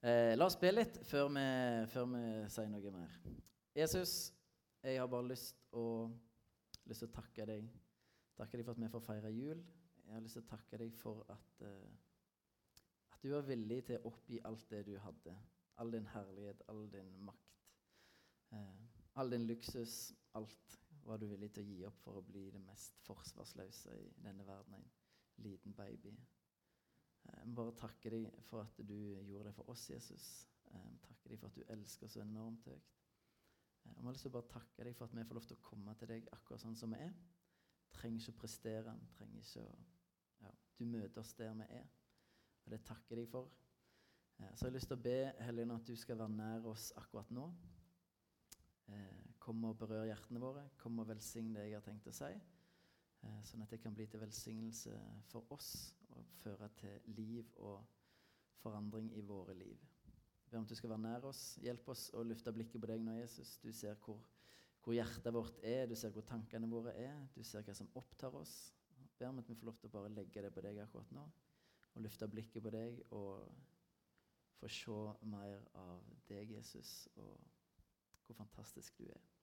Eh, 0.00 0.36
la 0.36 0.46
oss 0.46 0.54
be 0.60 0.70
litt 0.70 1.00
før 1.08 1.26
vi, 1.34 1.44
før 1.90 2.04
vi 2.12 2.24
sier 2.54 2.68
noe 2.70 2.90
mer. 2.94 3.14
Jesus, 3.74 4.12
jeg 4.84 5.00
har 5.00 5.08
bare 5.10 5.32
lyst 5.32 5.56
til 5.74 7.08
å 7.08 7.14
takke 7.16 7.46
deg. 7.50 7.66
Takke 8.38 8.60
deg 8.60 8.68
for 8.68 8.76
at 8.76 8.82
vi 8.84 8.90
får 8.92 9.02
feire 9.08 9.32
jul. 9.34 9.64
Jeg 10.04 10.14
har 10.14 10.22
lyst 10.22 10.38
til 10.38 10.44
å 10.44 10.50
takke 10.52 10.78
deg 10.84 10.94
for 10.94 11.24
at, 11.34 11.64
eh, 11.66 12.78
at 13.10 13.26
du 13.26 13.32
var 13.32 13.42
villig 13.48 13.80
til 13.90 13.98
å 13.98 14.12
oppgi 14.12 14.38
alt 14.46 14.70
det 14.70 14.84
du 14.86 14.94
hadde. 15.02 15.34
All 15.82 15.90
din 15.90 16.06
herlighet, 16.14 16.62
all 16.68 16.86
din 16.94 17.10
makt. 17.26 17.58
Eh, 18.54 19.02
all 19.18 19.34
din 19.34 19.50
luksus, 19.50 20.14
alt 20.38 20.78
var 21.02 21.18
du 21.18 21.26
villig 21.26 21.50
til 21.52 21.64
å 21.64 21.74
gi 21.74 21.84
opp 21.90 21.98
for 22.04 22.20
å 22.20 22.26
bli 22.26 22.46
det 22.54 22.62
mest 22.62 23.02
forsvarsløse 23.02 23.98
i 23.98 24.08
denne 24.22 24.46
verdenen. 24.46 24.86
En 25.38 25.44
liten 25.44 25.74
baby. 25.74 26.14
Jeg 27.28 27.48
må 27.48 27.54
bare 27.58 27.74
takke 27.76 28.10
deg 28.12 28.28
for 28.48 28.64
at 28.64 28.80
du 28.88 28.94
gjorde 29.28 29.50
det 29.50 29.54
for 29.56 29.70
oss, 29.72 29.90
Jesus. 29.90 30.28
Jeg 30.68 31.00
takker 31.04 31.32
deg 31.32 31.40
for 31.40 31.50
at 31.50 31.58
du 31.58 31.72
elsker 31.74 32.08
oss 32.08 32.16
så 32.16 32.24
enormt 32.24 32.64
høyt. 32.68 32.94
Jeg 33.88 34.04
har 34.04 34.12
lyst 34.12 34.26
til 34.26 34.32
å 34.32 34.36
bare 34.36 34.52
takke 34.52 34.84
deg 34.84 34.96
for 34.96 35.08
at 35.08 35.16
vi 35.16 35.24
får 35.28 35.38
lov 35.38 35.46
til 35.48 35.56
å 35.56 35.64
komme 35.64 35.94
til 35.96 36.10
deg 36.10 36.28
akkurat 36.36 36.62
sånn 36.64 36.76
som 36.76 36.92
vi 36.92 37.00
er. 37.04 37.14
Trenger 37.94 38.20
ikke 38.20 38.34
å 38.36 38.40
prestere. 38.42 38.96
trenger 39.16 39.44
ikke 39.44 39.64
å... 39.64 39.78
Ja, 40.42 40.52
du 40.78 40.84
møter 40.86 41.22
oss 41.22 41.32
der 41.34 41.54
vi 41.58 41.66
er, 41.74 41.88
og 42.64 42.70
det 42.70 42.84
takker 42.86 43.16
jeg 43.16 43.26
deg 43.26 43.32
for. 43.32 43.48
Så 44.38 44.66
jeg 44.66 44.68
har 44.68 44.76
lyst 44.76 44.86
til 44.92 44.98
å 44.98 45.02
be 45.02 45.16
Helligånd 45.42 45.74
at 45.80 45.88
du 45.88 45.96
skal 45.98 46.20
være 46.20 46.36
nær 46.36 46.68
oss 46.70 46.92
akkurat 47.00 47.32
nå. 47.34 47.48
Kom 49.42 49.64
og 49.66 49.80
berør 49.80 50.06
hjertene 50.06 50.42
våre. 50.42 50.68
Kom 50.78 51.00
og 51.02 51.08
velsign 51.08 51.50
det 51.56 51.66
jeg 51.66 51.78
har 51.80 51.86
tenkt 51.86 52.06
å 52.06 52.14
si. 52.14 52.30
Eh, 53.26 53.38
sånn 53.46 53.64
at 53.64 53.72
det 53.74 53.80
kan 53.82 53.94
bli 53.94 54.06
til 54.06 54.22
velsignelse 54.22 54.94
for 55.30 55.48
oss 55.54 55.72
og 56.14 56.26
føre 56.42 56.68
til 56.78 57.14
liv 57.16 57.48
og 57.56 57.82
forandring 58.62 59.10
i 59.16 59.24
våre 59.26 59.54
liv. 59.58 59.86
Jeg 60.06 60.52
ber 60.52 60.60
om 60.60 60.66
at 60.66 60.70
du 60.72 60.78
skal 60.78 60.92
være 60.94 61.04
nær 61.04 61.26
oss. 61.28 61.42
Hjelp 61.62 61.88
oss 61.92 62.08
å 62.16 62.24
løfte 62.24 62.54
blikket 62.54 62.80
på 62.80 62.90
deg 62.90 63.02
nå, 63.04 63.18
Jesus. 63.18 63.56
Du 63.62 63.68
ser 63.74 63.98
hvor, 64.04 64.20
hvor, 64.82 64.94
hjertet 64.96 65.34
vårt 65.34 65.58
er, 65.66 65.86
du 65.90 65.96
ser 65.98 66.14
hvor 66.14 66.24
tankene 66.26 66.70
våre 66.70 66.94
er, 66.96 67.18
du 67.34 67.42
ser 67.44 67.66
hva 67.66 67.74
som 67.76 67.90
opptar 67.98 68.38
oss. 68.38 68.54
Jeg 68.94 69.10
ber 69.18 69.32
om 69.32 69.42
at 69.42 69.50
vi 69.50 69.58
får 69.58 69.68
lov 69.68 69.80
til 69.80 69.90
å 69.90 69.96
bare 69.98 70.14
legge 70.14 70.44
det 70.44 70.52
på 70.54 70.64
deg 70.64 70.78
akkurat 70.84 71.10
nå, 71.12 71.26
og 71.94 72.04
løfte 72.04 72.30
blikket 72.30 72.64
på 72.64 72.72
deg 72.72 73.02
og 73.10 73.44
få 74.58 74.70
se 74.72 75.26
mer 75.28 75.66
av 75.78 76.06
deg, 76.30 76.54
Jesus, 76.54 77.08
og 77.18 77.34
hvor 78.26 78.38
fantastisk 78.38 78.96
du 78.98 79.06
er. 79.10 79.37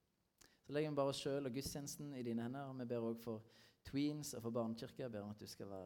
Så 0.66 0.74
legger 0.74 0.90
vi 0.90 0.98
bare 0.98 1.12
oss 1.14 1.20
sjøl 1.22 1.46
og 1.46 1.54
gudstjenesten 1.54 2.14
i 2.18 2.24
dine 2.26 2.48
hender. 2.48 2.72
Vi 2.80 2.88
ber 2.90 3.04
òg 3.06 3.20
for 3.22 3.44
tweens 3.86 4.34
og 4.34 4.42
for 4.48 4.56
barnekirka. 4.56 5.12
Ber 5.14 5.22
om 5.22 5.34
at, 5.36 5.44
være, 5.60 5.82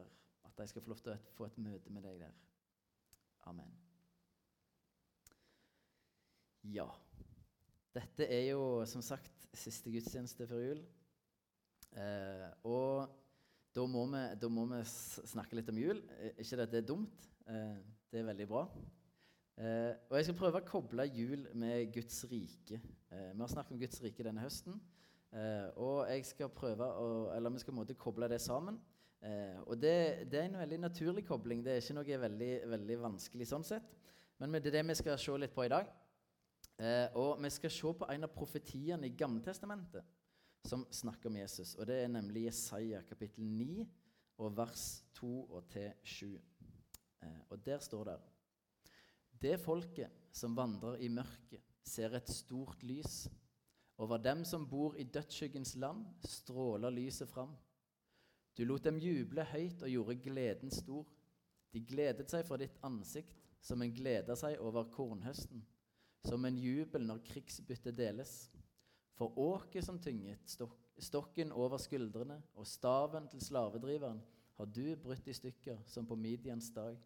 at, 0.46 0.54
de 0.56 0.66
skal 0.70 0.82
få 0.82 0.92
lov 0.94 1.02
til 1.04 1.12
å 1.12 1.18
få 1.36 1.48
et 1.50 1.58
møte 1.60 1.92
med 1.92 2.06
deg 2.08 2.22
der. 2.22 2.38
Amen. 3.50 3.74
Ja. 6.72 6.88
Dette 7.92 8.24
er 8.24 8.46
jo 8.54 8.86
som 8.88 9.04
sagt 9.04 9.48
siste 9.52 9.92
gudstjeneste 9.92 10.48
før 10.48 10.64
jul. 10.64 10.82
Eh, 12.00 12.48
og 12.64 13.10
da 13.76 13.84
må, 13.84 14.06
vi, 14.14 14.22
da 14.40 14.48
må, 14.48 14.64
vi, 14.70 14.80
snakke 15.34 15.58
litt 15.58 15.68
om 15.72 15.82
jul. 15.82 16.00
Eh, 16.16 16.40
ikke 16.40 16.62
at 16.64 16.72
det 16.72 16.80
er 16.80 16.88
dumt. 16.88 17.28
Eh, 17.44 17.76
det 18.08 18.22
er 18.22 18.30
veldig 18.32 18.48
bra. 18.48 18.64
Eh, 19.60 19.92
og 20.08 20.16
Jeg 20.16 20.24
skal 20.24 20.38
prøve 20.38 20.60
å 20.62 20.64
koble 20.64 21.04
jul 21.12 21.42
med 21.58 21.90
Guds 21.92 22.22
rike. 22.30 22.78
Eh, 23.12 23.32
vi 23.34 23.42
har 23.42 23.50
snakket 23.52 23.74
om 23.74 23.80
Guds 23.82 24.00
rike 24.00 24.24
denne 24.24 24.40
høsten. 24.40 24.78
Eh, 25.36 25.66
og 25.76 26.08
jeg 26.08 26.24
skal 26.30 26.48
prøve 26.48 26.86
å, 26.86 27.10
eller 27.36 27.52
vi 27.52 27.60
skal 27.60 27.76
måte 27.76 27.98
koble 28.00 28.28
det 28.32 28.40
sammen. 28.40 28.78
Eh, 29.20 29.58
og 29.66 29.76
det, 29.76 30.30
det, 30.32 30.40
er 30.40 30.48
en 30.48 30.62
veldig 30.62 30.78
naturlig 30.80 31.26
kobling. 31.28 31.60
Det 31.64 31.74
er 31.74 31.82
ikke 31.84 31.98
noe 31.98 32.20
veldig, 32.22 32.52
veldig 32.72 32.96
vanskelig 33.02 33.50
sånn 33.50 33.66
sett. 33.68 33.92
Men 34.40 34.56
det 34.56 34.72
er 34.72 34.78
det 34.78 34.86
vi 34.88 34.96
skal 35.02 35.20
se 35.20 35.36
litt 35.36 35.52
på 35.52 35.66
i 35.68 35.72
dag. 35.74 35.92
Eh, 36.80 37.12
og 37.20 37.36
vi 37.44 37.52
skal 37.52 37.76
se 37.76 37.92
på 38.00 38.08
en 38.08 38.24
av 38.24 38.32
profetiene 38.32 39.10
i 39.10 39.12
Gammeltestamentet 39.12 40.16
som 40.64 40.86
snakker 40.88 41.28
om 41.28 41.36
Jesus. 41.36 41.74
Og 41.76 41.84
det 41.88 42.00
er 42.00 42.08
nemlig 42.08 42.46
Jesaja 42.46 43.04
kapittel 43.04 43.44
9 43.44 43.84
og 44.40 44.56
vers 44.56 44.86
2 45.20 45.34
og 45.44 45.68
til 45.68 45.92
7. 46.00 46.32
Eh, 47.20 47.40
og 47.50 47.60
der 47.66 47.84
står 47.84 48.08
det 48.08 48.20
det 49.40 49.56
folket 49.60 50.12
som 50.32 50.56
vandrer 50.56 51.00
i 51.00 51.08
mørket, 51.12 51.62
ser 51.84 52.14
et 52.14 52.28
stort 52.30 52.82
lys. 52.86 53.24
Over 54.00 54.20
dem 54.22 54.44
som 54.44 54.66
bor 54.68 54.96
i 54.96 55.04
dødsskyggens 55.04 55.74
land, 55.76 56.04
stråler 56.24 56.92
lyset 56.94 57.28
fram. 57.28 57.56
Du 58.56 58.64
lot 58.64 58.84
dem 58.84 58.98
juble 59.00 59.44
høyt 59.52 59.82
og 59.82 59.90
gjorde 59.90 60.20
gleden 60.24 60.72
stor. 60.72 61.08
De 61.72 61.82
gledet 61.86 62.30
seg 62.30 62.46
for 62.48 62.60
ditt 62.60 62.78
ansikt, 62.86 63.36
som 63.60 63.82
en 63.82 63.92
gleder 63.94 64.36
seg 64.38 64.60
over 64.60 64.88
kornhøsten, 64.92 65.62
som 66.24 66.44
en 66.44 66.56
jubel 66.58 67.04
når 67.06 67.22
krigsbyttet 67.28 67.96
deles. 67.96 68.34
For 69.16 69.36
åket 69.36 69.84
som 69.84 70.00
tynget, 70.00 70.48
stok 70.48 70.76
stokken 71.00 71.52
over 71.56 71.80
skuldrene 71.80 72.36
og 72.56 72.68
staven 72.68 73.28
til 73.32 73.40
slavedriveren 73.44 74.20
har 74.60 74.68
du 74.68 74.96
brutt 75.00 75.28
i 75.28 75.32
stykker, 75.32 75.78
som 75.88 76.06
på 76.06 76.16
Midians 76.20 76.68
dag. 76.76 76.98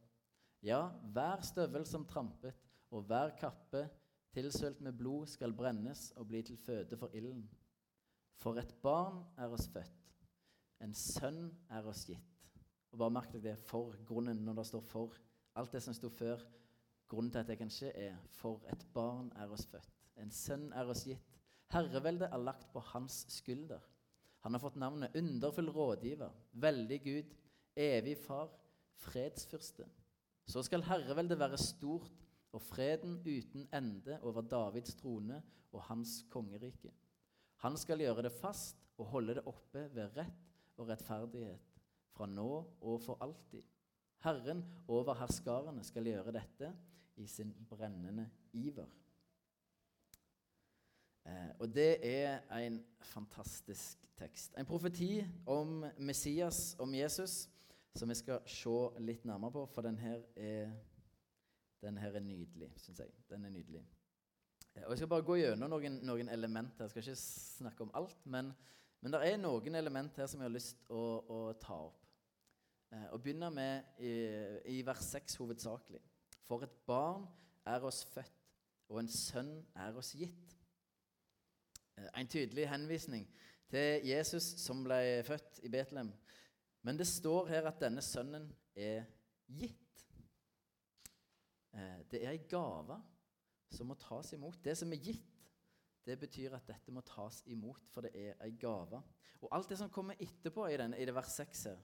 Ja, 0.64 0.88
hver 1.12 1.42
støvel 1.44 1.84
som 1.86 2.06
trampet, 2.08 2.54
og 2.91 3.02
hver 3.04 3.34
kappe 3.36 3.82
tilsølt 4.32 4.80
med 4.80 4.97
blod 4.97 5.26
skal 5.28 5.52
brennes 5.52 6.06
og 6.16 6.28
bli 6.30 6.41
til 6.42 6.56
føde 6.56 6.97
for 6.97 7.12
ilden. 7.12 7.44
For 8.41 8.56
et 8.56 8.72
barn 8.82 9.20
er 9.36 9.52
oss 9.52 9.66
født, 9.69 10.06
en 10.80 10.94
sønn 10.97 11.50
er 11.69 11.84
oss 11.88 12.06
gitt. 12.08 12.30
Og 12.92 12.98
bare 13.02 13.12
merk 13.12 13.32
deg 13.34 13.42
det 13.44 13.58
for 13.60 13.97
grunnen 14.08 14.41
når 14.47 14.54
det 14.60 14.66
står 14.66 14.80
'for'. 14.80 15.19
Alt 15.56 15.72
det 15.72 15.82
som 15.82 15.94
sto 15.94 16.08
før, 16.08 16.41
grunnen 17.08 17.31
til 17.31 17.38
at 17.38 17.46
det 17.46 17.58
kan 17.58 17.70
skje, 17.70 17.92
er 17.94 18.16
'for 18.28 18.62
et 18.72 18.86
barn 18.94 19.32
er 19.36 19.50
oss 19.50 19.66
født'. 19.66 20.00
En 20.16 20.31
sønn 20.31 20.72
er 20.72 20.86
oss 20.86 21.04
gitt. 21.04 21.41
Herreveldet 21.70 22.28
er 22.32 22.36
lagt 22.36 22.72
på 22.72 22.78
hans 22.78 23.26
skulder. 23.28 23.81
Han 24.41 24.52
har 24.52 24.60
fått 24.60 24.76
navnet 24.76 25.16
Underfull 25.16 25.70
rådgiver, 25.70 26.31
veldig 26.52 27.02
Gud, 27.02 27.34
evig 27.76 28.19
far, 28.19 28.50
fredsfyrste. 28.94 29.88
Så 30.47 30.62
skal 30.62 30.84
herreveldet 30.84 31.38
være 31.41 31.59
stort 31.59 32.25
og 32.55 32.62
freden 32.62 33.19
uten 33.25 33.69
ende 33.75 34.19
over 34.22 34.44
Davids 34.47 34.94
trone 34.94 35.43
og 35.72 35.82
hans 35.82 36.22
kongerike. 36.31 36.93
Han 37.65 37.77
skal 37.81 38.03
gjøre 38.05 38.27
det 38.27 38.32
fast 38.32 38.84
og 38.99 39.06
holde 39.06 39.38
det 39.38 39.47
oppe 39.49 39.88
ved 39.94 40.16
rett 40.16 40.78
og 40.78 40.91
rettferdighet 40.91 41.71
fra 42.15 42.27
nå 42.31 42.50
og 42.81 43.00
for 43.03 43.19
alltid. 43.25 43.65
Herren 44.25 44.62
over 44.88 45.16
herskarene 45.19 45.84
skal 45.84 46.06
gjøre 46.09 46.32
dette 46.37 46.71
i 47.21 47.26
sin 47.26 47.53
brennende 47.69 48.28
iver. 48.53 48.88
Eh, 51.25 51.50
og 51.59 51.75
det 51.75 51.99
er 52.06 52.41
en 52.61 52.78
fantastisk 53.00 54.05
tekst. 54.16 54.55
En 54.59 54.69
profeti 54.69 55.25
om 55.47 55.84
Messias, 55.99 56.76
om 56.78 56.94
Jesus, 56.94 57.49
som 57.94 58.10
vi 58.10 58.15
skal 58.19 58.43
se 58.50 58.75
litt 59.06 59.25
nærmere 59.25 59.55
på, 59.55 59.66
for 59.71 59.87
den 59.87 59.99
her 59.99 60.22
er, 60.37 60.72
den 61.82 61.99
her 61.99 62.16
er 62.16 62.25
nydelig, 62.25 62.72
syns 62.82 62.99
jeg. 63.05 63.12
Den 63.31 63.44
er 63.44 63.53
nydelig. 63.55 63.84
Og 64.75 64.91
Jeg 64.91 64.99
skal 64.99 65.09
bare 65.09 65.22
gå 65.22 65.37
gjennom 65.38 65.71
noen, 65.71 66.00
noen 66.03 66.28
elementer. 66.34 66.84
Jeg 66.84 66.91
skal 66.91 67.05
ikke 67.05 67.21
snakke 67.21 67.84
om 67.87 67.93
alt, 67.94 68.27
men, 68.27 68.50
men 69.00 69.15
det 69.15 69.21
er 69.28 69.38
noen 69.38 69.78
elementer 69.78 70.25
her 70.25 70.31
som 70.31 70.43
jeg 70.43 70.49
har 70.49 70.56
lyst 70.56 70.81
til 70.81 70.99
å, 70.99 71.05
å, 71.31 71.38
ta 71.62 71.77
opp. 71.87 72.00
Eh, 72.91 73.06
og 73.15 73.22
begynne 73.22 73.53
med 73.55 74.03
i, 74.03 74.15
i 74.75 74.81
vers 74.87 75.06
6 75.15 75.38
hovedsakelig. 75.44 76.03
For 76.49 76.66
et 76.66 76.75
barn 76.88 77.28
er 77.71 77.87
oss 77.87 78.03
født, 78.11 78.43
og 78.91 78.99
en 79.05 79.12
sønn 79.12 79.55
er 79.87 79.94
oss 80.00 80.11
gitt. 80.19 80.59
Eh, 81.94 82.11
en 82.11 82.34
tydelig 82.34 82.66
henvisning 82.72 83.28
til 83.71 84.03
Jesus 84.11 84.50
som 84.66 84.82
ble 84.82 85.22
født 85.31 85.62
i 85.62 85.71
Betlehem. 85.71 86.11
Men 86.84 86.99
det 87.00 87.06
står 87.09 87.49
her 87.49 87.69
at 87.71 87.81
denne 87.81 88.03
sønnen 88.05 88.50
er 88.77 89.06
gitt. 89.49 90.03
Eh, 91.72 92.03
det 92.11 92.21
er 92.21 92.34
ei 92.34 92.43
gave 92.49 92.99
som 93.73 93.88
må 93.88 93.97
tas 93.99 94.35
imot. 94.37 94.61
Det 94.62 94.76
som 94.76 94.93
er 94.93 95.00
gitt, 95.00 95.49
det 96.05 96.19
betyr 96.20 96.58
at 96.58 96.69
dette 96.69 96.93
må 96.93 97.00
tas 97.08 97.41
imot, 97.49 97.88
for 97.88 98.05
det 98.05 98.12
er 98.12 98.37
ei 98.44 98.53
gave. 98.61 99.00
Og 99.41 99.49
alt 99.56 99.73
det 99.73 99.81
som 99.81 99.93
kommer 99.93 100.20
etterpå 100.20 100.69
i, 100.69 100.76
denne, 100.76 101.00
i 101.00 101.08
det 101.08 101.17
vers 101.17 101.32
6 101.41 101.64
her, 101.70 101.81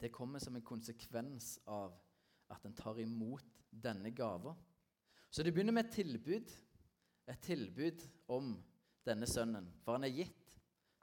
det 0.00 0.10
kommer 0.10 0.42
som 0.42 0.56
en 0.56 0.66
konsekvens 0.66 1.58
av 1.70 1.94
at 2.50 2.66
en 2.66 2.74
tar 2.74 2.98
imot 2.98 3.62
denne 3.70 4.10
gava. 4.16 4.56
Så 5.30 5.44
det 5.46 5.52
begynner 5.54 5.76
med 5.76 5.86
et 5.86 5.98
tilbud. 6.00 6.54
Et 7.30 7.42
tilbud 7.44 8.02
om 8.34 8.54
denne 9.06 9.28
sønnen. 9.30 9.68
For 9.84 9.94
han 9.94 10.08
er 10.08 10.16
gitt. 10.16 10.56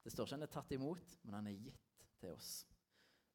Det 0.03 0.11
står 0.11 0.27
ikke 0.27 0.35
han 0.35 0.47
er 0.47 0.51
tatt 0.51 0.73
imot, 0.75 1.19
men 1.23 1.37
han 1.37 1.47
er 1.47 1.61
gitt 1.61 1.86
til 2.21 2.33
oss. 2.33 2.51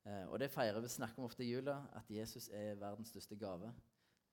Eh, 0.07 0.27
og 0.29 0.39
det 0.43 0.51
feirer 0.51 0.83
vi 0.83 0.91
snakker 0.91 1.23
om 1.23 1.29
ofte 1.29 1.45
i 1.45 1.51
jula, 1.53 1.79
at 1.95 2.11
Jesus 2.11 2.49
er 2.53 2.75
verdens 2.81 3.13
største 3.15 3.39
gave. 3.39 3.71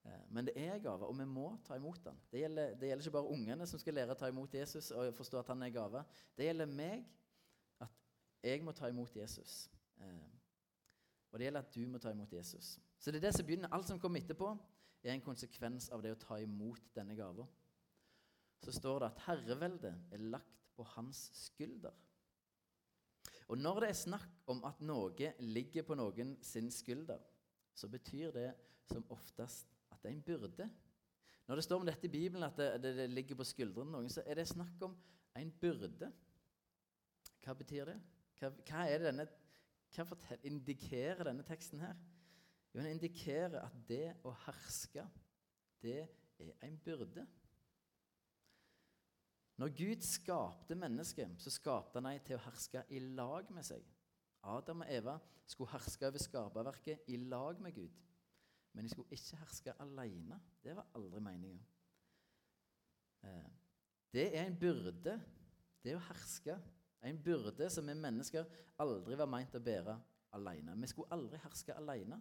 Eh, 0.04 0.24
men 0.30 0.46
det 0.48 0.56
er 0.56 0.78
gave, 0.78 1.06
og 1.06 1.18
vi 1.18 1.26
må 1.28 1.52
ta 1.66 1.76
imot 1.78 2.02
den. 2.04 2.18
Det 2.32 2.42
gjelder, 2.42 2.74
det 2.74 2.88
gjelder, 2.88 3.06
ikke 3.06 3.18
bare 3.18 3.34
ungene 3.36 3.66
som 3.66 3.82
skal 3.82 3.94
lære 3.94 4.16
å 4.16 4.18
ta 4.18 4.30
imot 4.32 4.54
Jesus 4.54 4.90
og 4.90 5.14
forstå 5.14 5.42
at 5.42 5.52
han 5.52 5.62
er 5.62 5.74
gave. 5.74 6.04
Det 6.36 6.48
gjelder 6.48 6.72
meg, 6.72 7.06
at 7.80 7.94
jeg 8.42 8.64
må 8.64 8.72
ta 8.72 8.90
imot 8.90 9.16
Jesus. 9.16 9.62
Eh, 10.00 10.28
og 11.30 11.38
det 11.38 11.46
gjelder 11.46 11.66
at 11.66 11.74
du 11.74 11.86
må 11.86 12.02
ta 12.02 12.10
imot 12.10 12.32
Jesus. 12.32 12.78
Så 12.98 13.12
det 13.12 13.20
er 13.20 13.28
det 13.28 13.36
som 13.36 13.46
begynner. 13.46 13.70
Alt 13.72 13.88
som 13.88 14.00
kommer 14.00 14.20
etterpå, 14.20 14.54
er 15.02 15.14
en 15.14 15.24
konsekvens 15.24 15.88
av 15.94 16.02
det 16.04 16.12
å 16.12 16.20
ta 16.20 16.36
imot 16.42 16.90
denne 16.96 17.14
gava. 17.16 17.46
Så 18.60 18.74
står 18.76 19.00
det 19.00 19.08
at 19.08 19.22
herreveldet 19.28 20.12
er 20.12 20.24
lagt 20.34 20.66
på 20.76 20.84
hans 20.96 21.28
skulder. 21.36 21.94
Og 23.50 23.58
når 23.58 23.82
det 23.82 23.88
er 23.90 23.98
snakk 23.98 24.50
om 24.50 24.62
at 24.68 24.78
noe 24.86 25.32
ligger 25.42 25.82
på 25.86 25.96
noen 25.98 26.36
sin 26.46 26.70
skulder, 26.70 27.18
så 27.74 27.88
betyr 27.90 28.30
det 28.34 28.50
som 28.90 29.06
oftest 29.10 29.66
at 29.90 29.98
det 30.02 30.10
er 30.10 30.14
en 30.14 30.22
byrde. 30.26 30.68
Når 31.48 31.58
det 31.58 31.64
står 31.66 31.80
om 31.82 31.88
dette 31.88 32.06
i 32.06 32.12
Bibelen, 32.12 32.46
at 32.46 32.58
det, 32.58 32.68
det, 32.82 32.92
det 32.96 33.08
ligger 33.10 33.40
på 33.40 33.48
skuldrene 33.48 33.90
noen, 33.90 34.10
så 34.12 34.22
er 34.22 34.38
det 34.38 34.46
snakk 34.46 34.84
om 34.86 34.94
en 35.40 35.50
byrde. 35.62 36.12
Hva 37.42 37.56
betyr 37.58 37.90
det? 37.90 37.96
Hva, 38.38 38.52
hva, 38.54 38.84
denne, 39.02 39.26
hva 39.96 40.06
fortell, 40.06 40.38
indikerer 40.46 41.26
denne 41.26 41.46
teksten 41.48 41.82
her? 41.82 41.98
Jo, 42.70 42.78
den 42.78 42.92
indikerer 42.92 43.64
at 43.64 43.74
det 43.88 44.12
å 44.22 44.34
herske, 44.46 45.02
det 45.82 46.04
er 46.38 46.54
en 46.68 46.78
byrde. 46.84 47.26
Når 49.60 49.74
Gud 49.76 50.04
skapte 50.06 50.74
mennesket, 50.74 51.34
så 51.38 51.50
skapte 51.52 52.00
han 52.00 52.08
dem 52.08 52.22
til 52.24 52.38
å 52.38 52.44
herske 52.46 52.80
i 52.96 53.00
lag 53.12 53.50
med 53.52 53.66
seg. 53.66 53.84
Adam 54.48 54.80
og 54.86 54.92
Eva 54.92 55.18
skulle 55.44 55.74
herske 55.74 56.08
over 56.08 56.22
skaperverket 56.22 57.10
i 57.12 57.18
lag 57.28 57.60
med 57.60 57.74
Gud. 57.76 57.98
Men 58.72 58.86
de 58.86 58.92
skulle 58.92 59.12
ikke 59.12 59.36
herske 59.42 59.74
alene. 59.84 60.40
Det 60.64 60.72
var 60.78 60.88
aldri 60.96 61.20
meninga. 61.20 61.60
Eh, 63.28 63.50
det 64.14 64.26
er 64.30 64.46
en 64.46 64.56
byrde, 64.58 65.18
det 65.84 65.96
å 65.96 66.04
herske. 66.08 66.56
En 67.04 67.20
byrde 67.20 67.68
som 67.72 67.86
vi 67.86 67.96
mennesker 68.00 68.48
aldri 68.80 69.18
var 69.18 69.28
meint 69.28 69.54
å 69.56 69.60
bære 69.64 69.98
alene. 70.38 70.78
Vi 70.80 70.88
skulle 70.88 71.12
aldri 71.12 71.40
herske 71.44 71.76
alene. 71.76 72.20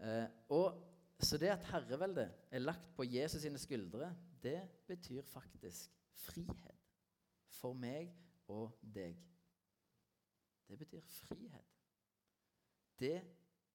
Eh, 0.00 0.26
og 0.56 0.89
Så 1.20 1.36
det 1.38 1.50
at 1.52 1.64
herreveldet 1.72 2.32
er 2.50 2.58
lagt 2.58 2.94
på 2.96 3.04
Jesus 3.04 3.42
sine 3.42 3.58
skuldre, 3.58 4.14
det 4.42 4.60
betyr 4.88 5.22
faktisk 5.22 5.92
frihet 6.12 6.86
for 7.60 7.76
meg 7.76 8.14
og 8.48 8.78
deg. 8.94 9.18
Det 10.68 10.78
betyr 10.78 11.00
frihet. 11.00 11.76
Det 13.00 13.18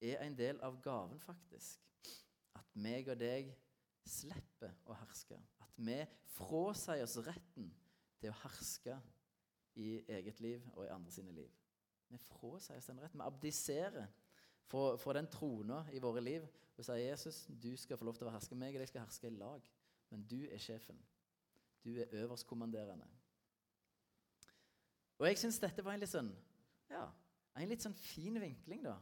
er 0.02 0.24
en 0.24 0.38
del 0.38 0.62
av 0.64 0.82
gaven, 0.82 1.20
faktisk. 1.20 1.82
At 2.56 2.76
meg 2.76 3.10
og 3.10 3.20
deg 3.20 3.52
slipper 4.06 4.74
å 4.86 4.98
herske. 4.98 5.38
At 5.62 5.78
vi 5.78 6.00
frasier 6.36 7.06
oss 7.06 7.18
retten 7.26 7.72
til 8.22 8.32
å 8.32 8.40
herske 8.44 8.98
i 9.82 10.00
eget 10.18 10.40
liv 10.40 10.64
og 10.74 10.86
i 10.86 10.94
andre 10.94 11.12
sine 11.12 11.34
liv. 11.36 11.52
Vi 12.10 12.22
frasier 12.22 12.78
oss 12.80 12.90
den 12.90 13.02
retten. 13.02 13.22
Vi 13.22 13.28
abdiserer 13.28 14.08
fra 14.70 15.14
den 15.18 15.28
trona 15.32 15.84
i 15.94 16.02
våre 16.02 16.24
liv 16.24 16.46
og 16.76 16.84
sier 16.84 17.06
Jesus, 17.06 17.46
du 17.48 17.72
skal 17.80 17.98
få 18.00 18.08
lov 18.08 18.18
til 18.20 18.28
å 18.28 18.34
herske 18.34 18.58
meg, 18.60 18.76
og 18.76 18.84
jeg 18.84 18.92
skal 18.92 19.06
herske 19.06 19.30
i 19.30 19.38
lag. 19.38 19.68
Men 20.12 20.26
du 20.28 20.42
er 20.44 20.60
sjefen. 20.62 20.98
Du 21.86 21.94
er 21.96 22.12
øverstkommanderende. 22.24 23.08
Og 25.20 25.28
jeg 25.30 25.40
syns 25.40 25.62
dette 25.64 25.84
var 25.86 25.96
en 25.96 26.04
litt 26.04 26.12
sånn 26.12 26.34
ja, 26.92 27.06
en 27.56 27.72
litt 27.72 27.86
sånn 27.86 27.96
fin 27.98 28.36
vinkling, 28.42 28.84
da. 28.86 28.98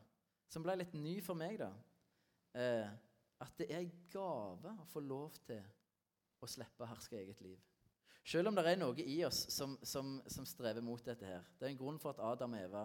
Som 0.53 0.63
ble 0.65 0.77
litt 0.77 0.93
ny 0.95 1.17
for 1.25 1.37
meg, 1.37 1.57
da. 1.59 1.71
Eh, 2.53 2.91
at 3.43 3.55
det 3.57 3.67
er 3.71 3.81
en 3.81 3.93
gave 4.13 4.73
å 4.83 4.89
få 4.91 5.01
lov 5.03 5.39
til 5.47 5.63
å 6.43 6.49
slippe 6.49 6.85
å 6.85 6.89
herske 6.91 7.17
eget 7.17 7.41
liv. 7.43 7.57
Selv 8.23 8.51
om 8.51 8.55
det 8.55 8.63
er 8.69 8.79
noe 8.79 9.03
i 9.03 9.17
oss 9.27 9.41
som, 9.51 9.73
som, 9.83 10.15
som, 10.31 10.45
strever 10.47 10.85
mot 10.85 11.01
dette 11.03 11.27
her. 11.27 11.43
Det 11.57 11.67
er 11.67 11.73
en 11.73 11.79
grunn 11.81 11.99
for 11.99 12.13
at 12.13 12.21
Adam 12.23 12.53
og 12.55 12.61
Eva 12.61 12.83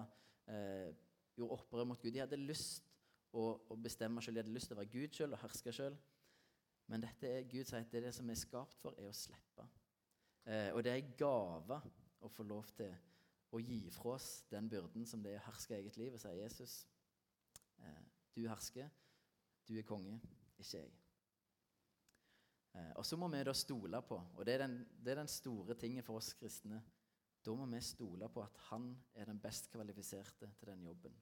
eh, 0.51 0.89
gjorde 1.38 1.58
opprør 1.58 1.88
mot 1.88 2.02
Gud. 2.02 2.12
De 2.14 2.23
hadde 2.23 2.40
lyst 2.40 2.88
å, 3.32 3.50
å 3.70 3.76
bestemme 3.81 4.23
selv. 4.25 4.38
De 4.38 4.44
hadde 4.44 4.55
lyst 4.55 4.70
til 4.70 4.79
å 4.79 4.81
være 4.82 4.93
Gud 4.93 5.19
selv 5.19 5.37
og 5.37 5.43
herske 5.44 5.75
selv. 5.75 5.99
Men 6.88 7.05
dette 7.05 7.29
er 7.29 7.49
Gud 7.49 7.69
sier 7.69 7.82
at 7.82 7.90
det, 7.93 8.00
er 8.00 8.08
det 8.08 8.14
som 8.17 8.31
er 8.32 8.40
skapt 8.40 8.79
for, 8.82 8.96
er 8.96 9.11
å 9.11 9.17
slippe. 9.17 9.67
Eh, 10.49 10.70
og 10.73 10.81
det 10.85 10.93
er 10.93 11.02
en 11.02 11.17
gave 11.20 11.81
å 12.25 12.31
få 12.32 12.46
lov 12.49 12.70
til 12.76 12.94
å 13.52 13.61
gi 13.61 13.81
fra 13.93 14.14
oss 14.17 14.31
den 14.50 14.69
byrden 14.69 15.05
som 15.08 15.20
det 15.25 15.35
er 15.35 15.43
å 15.43 15.49
herske 15.49 15.76
eget 15.76 15.99
liv, 16.00 16.14
og 16.17 16.23
sier 16.23 16.40
Jesus, 16.40 16.81
eh, 17.81 18.00
du 18.37 18.43
hersker, 18.49 18.88
du 19.69 19.76
er 19.76 19.87
konge, 19.88 20.17
ikke 20.56 20.81
jeg. 20.81 20.94
Eh, 22.76 22.93
og 22.96 23.05
så 23.06 23.17
må 23.20 23.29
vi 23.32 23.44
da 23.44 23.55
stole 23.56 24.00
på, 24.08 24.19
og 24.37 24.46
det 24.46 24.56
er, 24.56 24.64
den, 24.64 24.79
det 25.05 25.12
er 25.12 25.23
den 25.23 25.32
store 25.32 25.76
tingen 25.79 26.05
for 26.06 26.20
oss 26.20 26.34
kristne 26.38 26.82
Da 27.44 27.55
må 27.55 27.64
vi 27.70 27.79
stole 27.84 28.26
på 28.29 28.43
at 28.43 28.56
han 28.69 28.91
er 29.14 29.29
den 29.29 29.38
best 29.41 29.70
kvalifiserte 29.73 30.50
til 30.58 30.69
den 30.69 30.82
jobben. 30.84 31.14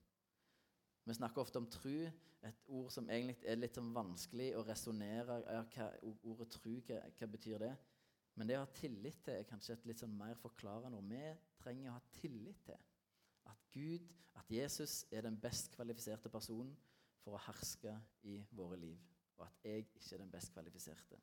Vi 1.06 1.14
snakker 1.14 1.40
ofte 1.40 1.60
om 1.62 1.68
tru, 1.70 2.08
et 2.46 2.64
ord 2.74 2.90
som 2.90 3.06
egentlig 3.10 3.46
er 3.46 3.58
litt 3.58 3.76
sånn 3.78 3.92
vanskelig 3.94 4.48
å 4.58 4.64
resonnere 4.66 5.38
hva 5.46 5.86
Ordet 6.26 6.50
tru, 6.50 6.72
hva, 6.88 6.98
hva 7.18 7.28
betyr 7.30 7.62
det? 7.62 7.72
Men 8.36 8.50
det 8.50 8.58
å 8.58 8.64
ha 8.64 8.72
tillit 8.76 9.22
til 9.24 9.38
er 9.38 9.46
kanskje 9.48 9.76
et 9.76 9.86
litt 9.88 10.02
sånn 10.02 10.16
mer 10.18 10.36
forklarende 10.40 10.98
ord. 10.98 11.08
Vi 11.08 11.62
trenger 11.62 11.92
å 11.92 11.96
ha 11.96 12.02
tillit 12.18 12.58
til 12.66 12.82
at 13.46 13.62
Gud, 13.72 14.10
at 14.36 14.50
Jesus, 14.50 15.04
er 15.14 15.24
den 15.24 15.38
best 15.40 15.70
kvalifiserte 15.72 16.30
personen 16.32 16.74
for 17.22 17.38
å 17.38 17.44
herske 17.46 17.94
i 18.28 18.40
våre 18.58 18.76
liv, 18.78 18.98
og 19.38 19.46
at 19.46 19.64
jeg 19.64 19.86
ikke 19.86 20.14
er 20.14 20.24
den 20.24 20.34
best 20.34 20.52
kvalifiserte. 20.54 21.22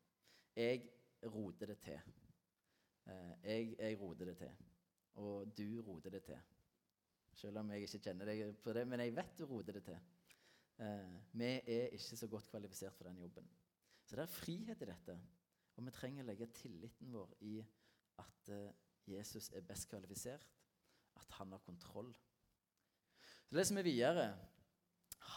Jeg 0.56 0.88
roter 1.34 1.74
det 1.74 1.80
til. 1.84 2.16
Eh, 3.12 3.36
jeg, 3.44 3.76
jeg 3.78 4.00
roter 4.00 4.32
det 4.32 4.40
til. 4.42 4.66
Og 5.22 5.54
du 5.58 5.82
roter 5.86 6.16
det 6.16 6.24
til. 6.32 6.40
Selv 7.34 7.62
om 7.62 7.72
jeg 7.74 7.88
ikke 7.88 8.04
kjenner 8.08 8.30
deg 8.30 8.58
på 8.64 8.74
det, 8.78 8.86
men 8.88 9.02
jeg 9.02 9.16
vet 9.18 9.38
du 9.40 9.46
roter 9.50 9.80
det 9.80 9.84
til. 9.88 10.00
Eh, 10.84 11.14
vi 11.34 11.50
er 11.60 11.94
ikke 11.96 12.18
så 12.20 12.30
godt 12.30 12.50
kvalifisert 12.52 12.96
for 12.98 13.10
den 13.10 13.22
jobben. 13.22 13.48
Så 14.06 14.18
det 14.18 14.26
er 14.26 14.36
frihet 14.36 14.82
i 14.84 14.90
dette. 14.90 15.18
Og 15.74 15.86
vi 15.88 15.94
trenger 15.96 16.24
å 16.26 16.30
legge 16.30 16.52
tilliten 16.54 17.14
vår 17.14 17.34
i 17.50 17.58
at 18.22 18.54
eh, 18.54 18.74
Jesus 19.10 19.50
er 19.56 19.66
best 19.68 19.90
kvalifisert, 19.92 20.46
at 21.20 21.38
han 21.40 21.52
har 21.54 21.62
kontroll. 21.66 22.14
Så 23.50 23.58
leser 23.58 23.80
vi 23.82 23.92
videre. 23.92 24.28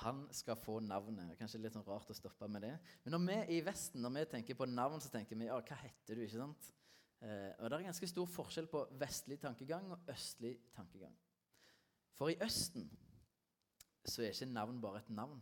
Han 0.02 0.26
skal 0.34 0.58
få 0.58 0.78
navnet. 0.84 1.36
Kanskje 1.38 1.60
litt 1.62 1.76
sånn 1.76 1.86
rart 1.86 2.10
å 2.10 2.16
stoppe 2.16 2.48
med 2.50 2.64
det. 2.66 2.74
Men 3.04 3.16
når 3.16 3.24
vi 3.26 3.56
i 3.56 3.62
Vesten 3.64 4.02
når 4.02 4.14
vi 4.16 4.24
tenker 4.36 4.58
på 4.58 4.68
navn, 4.68 5.00
så 5.02 5.12
tenker 5.12 5.38
vi 5.38 5.48
ja, 5.48 5.58
hva 5.60 5.78
heter 5.82 6.18
du? 6.18 6.24
ikke 6.24 6.40
sant? 6.40 6.72
Eh, 7.22 7.52
og 7.58 7.70
Det 7.70 7.78
er 7.78 7.88
ganske 7.88 8.10
stor 8.10 8.28
forskjell 8.28 8.68
på 8.70 8.82
vestlig 9.00 9.38
tankegang 9.42 9.88
og 9.94 10.10
østlig 10.12 10.56
tankegang. 10.76 11.14
For 12.16 12.32
i 12.32 12.38
Østen 12.42 12.88
så 14.06 14.22
er 14.22 14.32
ikke 14.32 14.48
navn 14.52 14.80
bare 14.80 15.02
et 15.02 15.10
navn, 15.10 15.40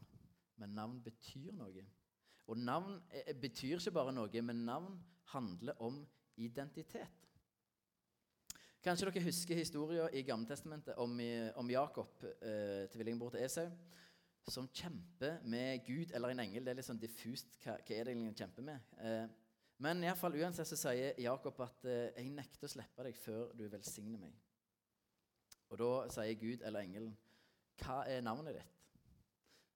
men 0.56 0.74
navn 0.74 1.02
betyr 1.04 1.52
noe. 1.54 1.84
Og 2.46 2.58
navn 2.58 2.96
eh, 3.10 3.34
betyr 3.40 3.78
ikke 3.78 3.94
bare 3.94 4.14
noe, 4.16 4.42
men 4.42 4.64
navn 4.66 4.96
handler 5.34 5.80
om 5.82 6.00
identitet. 6.36 7.20
Kanskje 8.84 9.08
dere 9.08 9.24
husker 9.24 9.56
historien 9.56 10.12
i 10.12 10.22
Gammeltestamentet 10.26 10.98
om, 11.00 11.14
om 11.56 11.70
Jakob, 11.70 12.24
eh, 12.44 12.84
tvillingbror 12.92 13.32
til 13.32 13.44
Esau, 13.46 13.70
som 14.48 14.68
kjemper 14.68 15.38
med 15.48 15.86
Gud 15.86 16.12
eller 16.12 16.34
en 16.34 16.42
engel. 16.44 16.64
Det 16.64 16.74
er 16.74 16.80
litt 16.80 16.88
sånn 16.90 17.00
diffust 17.00 17.54
hva, 17.62 17.78
hva 17.78 17.96
er 17.96 18.04
det 18.04 18.12
egentlig 18.12 18.32
han 18.34 18.40
kjemper 18.42 18.66
med. 18.66 18.90
Eh, 19.00 19.24
men 19.84 20.04
i 20.04 20.10
alle 20.10 20.20
fall, 20.20 20.36
uansett 20.36 20.68
så 20.68 20.78
sier 20.78 21.16
Jakob 21.20 21.60
at 21.64 21.86
eh, 21.88 22.10
'jeg 22.12 22.34
nekter 22.34 22.68
å 22.68 22.74
slippe 22.74 23.06
deg 23.08 23.16
før 23.16 23.54
du 23.56 23.64
velsigner 23.72 24.20
meg'. 24.20 24.36
Og 25.70 25.78
da 25.80 25.90
sier 26.14 26.38
Gud 26.38 26.62
eller 26.62 26.80
engelen, 26.80 27.16
'Hva 27.80 28.04
er 28.08 28.20
navnet 28.20 28.54
ditt?' 28.54 28.74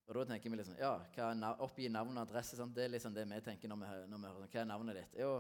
Og 0.09 0.15
da 0.15 0.25
tenker 0.25 0.51
vi 0.51 0.57
liksom, 0.57 0.77
ja, 0.81 0.95
hva 1.15 1.57
Oppgi 1.61 1.89
navn 1.93 2.17
og 2.17 2.23
adresse. 2.23 2.57
Sant? 2.57 2.75
Det 2.75 2.85
er 2.85 2.89
liksom 2.95 3.15
det 3.15 3.27
vi 3.29 3.41
tenker 3.45 3.69
når 3.69 3.77
vi, 3.77 3.89
når 4.09 4.19
vi 4.19 4.31
hører 4.31 4.39
sånn, 4.39 4.53
Hva 4.55 4.61
er 4.61 4.69
navnet 4.71 4.97
ditt? 4.97 5.19
Jo, 5.21 5.33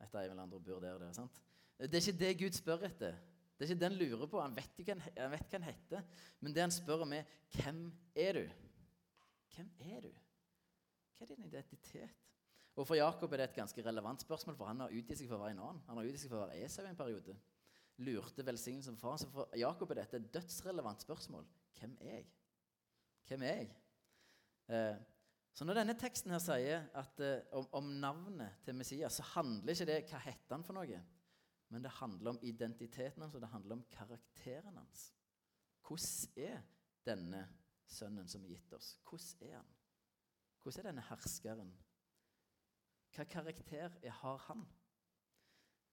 et 0.00 0.14
Eivind 0.14 0.40
Andre 0.40 0.60
bor 0.60 0.80
der 0.80 0.94
og 0.94 1.00
der. 1.00 1.12
sant? 1.12 1.40
Det 1.78 1.94
er 1.94 2.04
ikke 2.04 2.20
det 2.20 2.38
Gud 2.38 2.54
spør 2.56 2.84
etter. 2.86 3.16
Det 3.56 3.64
er 3.64 3.72
ikke 3.72 3.80
det 3.80 3.88
han 3.88 3.98
lurer 3.98 4.30
på. 4.30 4.40
Han 4.40 4.54
vet, 4.56 4.78
ikke, 4.78 4.94
han 4.94 5.32
vet 5.32 5.50
hva 5.50 5.58
han 5.58 5.66
heter. 5.66 6.22
Men 6.40 6.54
det 6.54 6.62
han 6.62 6.76
spør 6.76 7.02
om, 7.02 7.16
er 7.16 7.24
hvem 7.56 7.82
er 8.14 8.38
du? 8.38 8.44
Hvem 9.56 9.74
er 9.80 10.06
du? 10.06 10.12
Hva 11.16 11.26
er 11.26 11.32
din 11.32 11.48
identitet? 11.48 12.22
Og 12.76 12.86
For 12.86 12.94
Jakob 12.94 13.32
er 13.32 13.40
det 13.40 13.48
et 13.48 13.56
ganske 13.56 13.82
relevant 13.82 14.22
spørsmål, 14.22 14.56
for 14.56 14.68
han 14.68 14.84
har 14.84 14.92
utgitt 14.92 15.18
seg 15.18 15.28
for 15.30 15.38
å 15.38 15.44
være 15.46 15.56
en 15.56 15.62
annen. 15.64 15.84
Han 15.88 15.98
har 15.98 16.08
utgitt 16.08 16.26
seg 16.26 16.30
for 16.30 16.42
å 16.42 16.46
være 16.46 16.62
Esau 16.62 16.84
en 16.84 16.98
periode. 16.98 17.36
Lurte 18.04 18.44
velsignelsen 18.44 18.98
faren. 19.00 19.18
Så 19.18 19.28
for 19.32 19.52
Jakob 19.56 19.90
er 19.90 20.02
dette 20.02 20.20
et 20.20 20.32
dødsrelevant 20.34 21.04
spørsmål. 21.06 21.46
Hvem 21.78 21.96
er 22.00 22.10
jeg? 22.18 22.26
Hvem 23.28 23.42
er 23.42 23.60
jeg? 23.60 23.70
Eh, 24.68 24.96
så 25.56 25.64
når 25.64 25.78
denne 25.78 25.96
teksten 25.96 26.34
her 26.34 26.42
sier 26.42 26.88
at, 27.00 27.20
eh, 27.24 27.46
om, 27.56 27.68
om, 27.78 27.92
navnet 28.02 28.58
til 28.64 28.76
Messias, 28.76 29.16
så 29.16 29.24
handler 29.34 29.72
ikke 29.72 29.88
det 29.88 30.00
hva 30.10 30.20
heter 30.26 30.58
han 30.58 30.66
for 30.66 30.76
noe. 30.76 30.98
Men 31.72 31.82
det 31.82 31.94
handler 31.96 32.34
om 32.34 32.40
identiteten 32.44 33.24
hans, 33.24 33.34
og 33.34 33.42
det 33.42 33.50
handler 33.50 33.78
om 33.78 33.86
karakteren 33.90 34.76
hans. 34.76 35.08
Hvordan 35.86 36.44
er 36.50 36.60
denne 37.06 37.42
sønnen 37.88 38.28
som 38.28 38.44
er 38.44 38.52
gitt 38.52 38.76
oss? 38.76 38.92
Hvordan 39.08 39.48
er 39.48 39.56
han? 39.56 39.72
Hvordan 40.62 40.82
er 40.82 40.90
denne 40.90 41.06
herskeren? 41.08 41.72
Hva 43.16 43.24
karakter 43.24 43.96
har 44.20 44.42
han? 44.50 44.66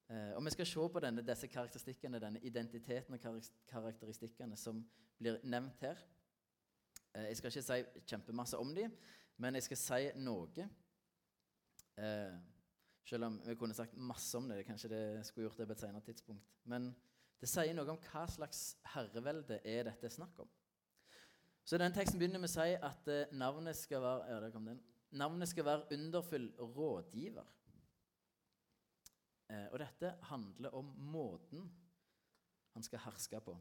Eh, 0.09 0.35
og 0.35 0.45
Vi 0.45 0.49
skal 0.49 0.65
se 0.65 0.89
på 0.93 0.99
denne, 0.99 1.25
disse 1.25 1.47
karakteristikkene, 1.47 2.19
denne 2.19 2.39
identiteten 2.43 3.13
og 3.13 3.43
karakteristikkene 3.67 4.57
som 4.57 4.83
blir 5.19 5.39
nevnt 5.43 5.79
her. 5.81 5.97
Eh, 7.13 7.29
jeg 7.29 7.37
skal 7.37 7.51
ikke 7.51 7.61
si 7.61 8.01
kjempemasse 8.07 8.57
om 8.57 8.75
dem, 8.75 8.97
Men 9.37 9.55
jeg 9.55 9.63
skal 9.63 9.77
si 9.77 10.19
noe. 10.21 10.69
Eh, 11.97 12.35
selv 13.05 13.25
om 13.25 13.41
vi 13.45 13.55
kunne 13.55 13.73
sagt 13.73 13.97
masse 13.97 14.37
om 14.37 14.49
det. 14.49 14.65
Kanskje 14.65 14.89
det 14.89 15.25
skulle 15.25 15.47
gjort 15.47 15.57
det 15.57 15.67
på 15.67 15.73
et 15.73 15.79
senere 15.79 16.01
tidspunkt. 16.01 16.45
Men 16.63 16.95
det 17.41 17.49
sier 17.49 17.73
noe 17.75 17.89
om 17.89 17.99
hva 17.99 18.27
slags 18.31 18.77
herrevelde 18.93 19.59
er 19.65 19.83
dette 19.89 20.09
snakk 20.09 20.39
om. 20.39 20.49
Så 21.65 21.79
den 21.79 21.95
teksten 21.95 22.19
begynner 22.19 22.39
med 22.43 22.51
å 22.51 22.53
si 22.53 22.75
at 22.75 23.09
eh, 23.11 23.31
navnet 23.31 23.77
skal 23.79 24.03
være 24.03 24.29
ja, 24.31 24.39
der 24.43 24.51
kom 24.51 24.65
den. 24.67 24.79
Navnet 25.11 25.49
skal 25.51 25.65
være 25.67 25.97
underfull 25.97 26.49
rådgiver. 26.59 27.47
Eh, 29.51 29.67
og 29.71 29.79
dette 29.81 30.15
handler 30.29 30.75
om 30.75 30.91
måten 31.11 31.67
han 32.73 32.85
skal 32.85 33.03
herske 33.05 33.41
på. 33.43 33.55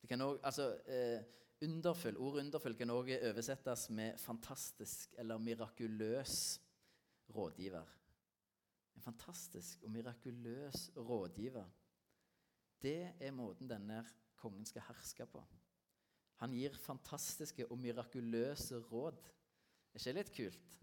Det 0.00 0.08
kan 0.08 0.20
også, 0.22 0.40
altså, 0.44 0.66
eh, 0.86 1.24
underfull, 1.62 2.16
Ordet 2.16 2.44
underfull 2.44 2.76
kan 2.76 2.90
også 2.90 3.18
oversettes 3.30 3.90
med 3.90 4.18
fantastisk 4.18 5.14
eller 5.18 5.38
mirakuløs 5.38 6.60
rådgiver. 7.34 7.94
En 8.96 9.02
fantastisk 9.02 9.82
og 9.82 9.90
mirakuløs 9.90 10.90
rådgiver. 10.96 11.66
Det 12.82 13.12
er 13.20 13.30
måten 13.30 13.70
denne 13.70 14.04
kongen 14.36 14.66
skal 14.66 14.82
herske 14.86 15.26
på. 15.26 15.42
Han 16.38 16.54
gir 16.54 16.74
fantastiske 16.78 17.66
og 17.66 17.78
mirakuløse 17.78 18.78
råd. 18.78 19.18
Er 19.94 19.98
ikke 19.98 20.04
det 20.04 20.14
litt 20.14 20.34
kult? 20.36 20.74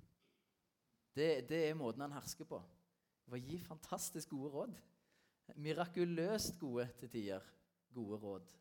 Det, 1.15 1.27
det 1.49 1.61
er 1.69 1.77
måten 1.79 2.03
han 2.03 2.11
hersker 2.11 2.47
på. 2.49 2.59
Å 3.31 3.39
gi 3.39 3.57
fantastisk 3.65 4.33
gode 4.33 4.51
råd. 4.53 4.75
Mirakuløst 5.61 6.59
gode 6.61 6.87
til 6.99 7.09
tider. 7.09 7.45
Gode 7.93 8.19
råd. 8.21 8.53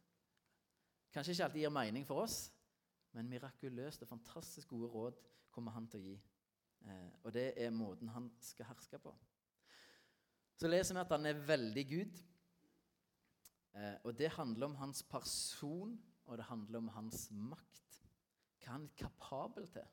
Kanskje 1.14 1.34
ikke 1.34 1.46
alltid 1.48 1.62
gir 1.62 1.74
mening 1.74 2.06
for 2.06 2.24
oss, 2.24 2.38
men 3.14 3.28
mirakuløst 3.30 4.02
og 4.02 4.10
fantastisk 4.10 4.72
gode 4.72 4.90
råd 4.90 5.20
kommer 5.54 5.76
han 5.76 5.86
til 5.90 6.00
å 6.00 6.06
gi. 6.08 6.14
Eh, 6.84 7.10
og 7.22 7.32
det 7.36 7.52
er 7.60 7.74
måten 7.74 8.10
han 8.10 8.26
skal 8.42 8.68
herske 8.72 8.98
på. 8.98 9.12
Så 10.58 10.70
leser 10.70 10.96
vi 10.96 11.02
at 11.04 11.14
han 11.14 11.28
er 11.30 11.44
veldig 11.46 11.84
Gud. 11.90 12.18
Eh, 13.74 13.96
og 14.04 14.18
det 14.18 14.32
handler 14.34 14.70
om 14.70 14.76
hans 14.80 15.02
person, 15.02 15.94
og 16.26 16.38
det 16.38 16.48
handler 16.48 16.82
om 16.82 16.90
hans 16.96 17.28
makt. 17.30 18.00
Hva 18.64 18.76
han 18.76 18.88
er 18.88 18.98
kapabel 18.98 19.66
til. 19.70 19.88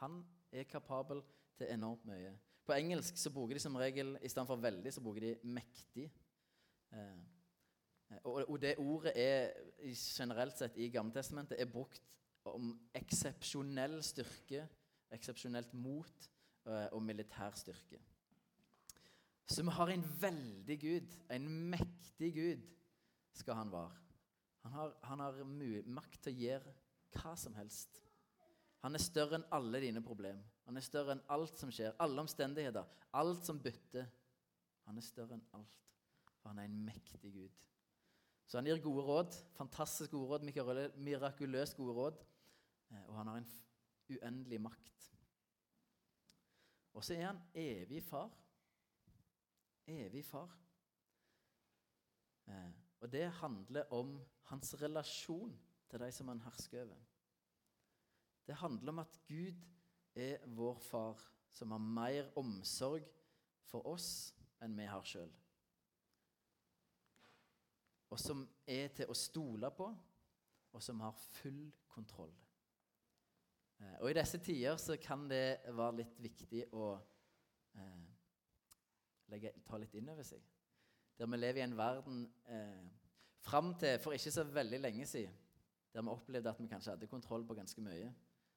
Han 0.00 0.20
er 0.52 0.68
kapabel 0.70 1.22
til 1.58 1.72
enormt 1.72 2.04
mye. 2.08 2.32
På 2.66 2.74
engelsk 2.74 3.18
så 3.18 3.30
bruker 3.30 3.54
de 3.54 3.62
som 3.62 3.76
regel 3.78 4.16
istedenfor 4.22 4.56
'veldig', 4.56 4.92
så 4.92 5.00
bruker 5.00 5.20
de 5.20 5.34
'mektig'. 5.44 6.10
Eh, 6.92 7.18
og, 8.24 8.50
og, 8.50 8.60
det 8.62 8.76
ordet 8.78 9.12
er 9.16 9.52
generelt 10.18 10.58
sett 10.58 10.76
i 10.76 10.88
Gammeltestamentet 10.88 11.60
er 11.60 11.70
brukt 11.70 12.02
om 12.44 12.74
eksepsjonell 12.94 14.02
styrke, 14.02 14.68
eksepsjonelt 15.10 15.74
mot 15.74 16.30
eh, 16.66 16.86
og 16.92 17.02
militær 17.02 17.54
styrke. 17.58 17.98
Så 19.46 19.62
vi 19.62 19.70
har 19.70 19.90
en 19.90 20.06
veldig 20.20 20.80
Gud, 20.80 21.18
en 21.30 21.48
mektig 21.70 22.32
Gud 22.34 22.66
skal 23.32 23.54
han 23.54 23.72
være. 23.72 23.94
Han 24.62 24.72
har, 24.72 24.96
han 25.02 25.20
har 25.20 25.44
makt 25.86 26.22
til 26.22 26.32
å 26.32 26.40
gjøre 26.42 26.74
hva 27.16 27.34
som 27.38 27.54
helst. 27.54 28.00
Han 28.86 28.94
er 28.94 29.02
større 29.02 29.40
enn 29.40 29.48
alle 29.56 29.80
dine 29.82 30.02
problemer. 30.04 30.46
Han 30.68 30.78
er 30.78 30.84
større 30.86 31.16
enn 31.16 31.24
alt 31.34 31.58
som 31.58 31.72
skjer, 31.74 31.96
alle 32.02 32.22
omstendigheter, 32.22 32.86
alt 33.18 33.42
som 33.46 33.58
bytter. 33.62 34.06
Han 34.86 34.98
er 35.00 35.06
større 35.06 35.34
enn 35.34 35.44
alt, 35.58 35.82
for 36.38 36.52
han 36.52 36.62
er 36.62 36.70
en 36.70 36.80
mektig 36.86 37.32
Gud. 37.34 37.66
Så 38.46 38.60
han 38.60 38.70
gir 38.70 38.78
gode 38.82 39.02
råd, 39.02 39.38
fantastisk 39.58 40.14
gode 40.14 40.38
råd, 40.38 40.96
mirakuløst 41.02 41.74
gode 41.78 41.96
råd, 41.98 42.24
eh, 42.94 43.04
og 43.08 43.16
han 43.18 43.32
har 43.32 43.40
en 43.42 43.52
uendelig 44.14 44.60
makt. 44.62 45.08
Og 46.94 47.02
så 47.04 47.18
er 47.18 47.26
han 47.32 47.42
evig 47.58 48.04
far 48.06 48.30
evig 49.86 50.24
far. 50.24 50.50
Eh, 52.46 52.70
og 53.00 53.12
det 53.12 53.26
handler 53.40 53.92
om 53.92 54.16
hans 54.50 54.74
relasjon 54.82 55.58
til 55.90 56.00
de 56.00 56.12
som 56.12 56.28
han 56.28 56.40
hersker 56.40 56.82
over. 56.82 57.15
Det 58.46 58.54
handler 58.54 58.92
om 58.92 59.02
at 59.02 59.18
Gud 59.28 59.54
er 60.14 60.46
vår 60.46 60.78
far, 60.78 61.20
som 61.52 61.70
har 61.70 61.78
mer 61.78 62.30
omsorg 62.38 63.04
for 63.66 63.86
oss 63.90 64.08
enn 64.62 64.76
vi 64.78 64.86
har 64.88 65.04
sjøl. 65.04 65.30
Og 68.10 68.20
som 68.22 68.44
er 68.70 68.92
til 68.94 69.10
å 69.10 69.16
stole 69.18 69.70
på, 69.74 69.88
og 70.72 70.82
som 70.82 71.00
har 71.02 71.16
full 71.16 71.64
kontroll. 71.90 72.32
Eh, 73.80 73.96
og 74.00 74.10
I 74.10 74.16
disse 74.16 74.38
tider 74.44 74.76
så 74.80 74.96
kan 75.00 75.26
det 75.30 75.58
være 75.66 76.02
litt 76.02 76.20
viktig 76.22 76.66
å 76.76 76.92
eh, 77.76 78.04
legge, 79.32 79.52
ta 79.66 79.80
litt 79.80 79.96
inn 79.98 80.12
over 80.12 80.26
seg. 80.26 80.44
Der 81.16 81.28
vi 81.32 81.40
lever 81.40 81.62
i 81.62 81.64
en 81.66 81.76
verden 81.76 82.22
eh, 82.52 82.86
fram 83.46 83.74
til 83.80 83.98
for 84.04 84.16
ikke 84.16 84.32
så 84.32 84.44
veldig 84.48 84.80
lenge 84.84 85.08
siden, 85.08 85.34
der 85.92 86.04
vi 86.04 86.12
opplevde 86.12 86.52
at 86.52 86.60
vi 86.60 86.70
kanskje 86.70 86.94
hadde 86.94 87.10
kontroll 87.10 87.44
på 87.48 87.56
ganske 87.56 87.84
mye. 87.84 88.12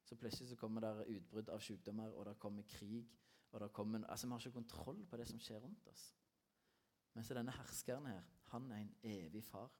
Så 0.09 0.15
plutselig 0.17 0.49
så 0.49 0.55
kommer 0.57 0.81
det 0.81 1.05
utbrudd 1.13 1.49
av 1.53 1.61
sykdommer, 1.61 2.09
og 2.17 2.25
det 2.25 2.39
kommer 2.41 2.63
krig. 2.63 3.09
og 3.51 3.59
det 3.59 3.71
kommer, 3.73 4.07
altså 4.07 4.27
Vi 4.27 4.31
har 4.31 4.39
ikke 4.39 4.51
kontroll 4.51 5.05
på 5.05 5.17
det 5.17 5.27
som 5.27 5.39
skjer 5.39 5.59
rundt 5.59 5.87
oss. 5.87 6.15
Men 7.13 7.23
så 7.23 7.33
denne 7.33 7.51
herskeren 7.51 8.05
her, 8.05 8.21
han 8.47 8.71
er 8.71 8.77
en 8.77 8.95
evig 9.03 9.43
far. 9.43 9.71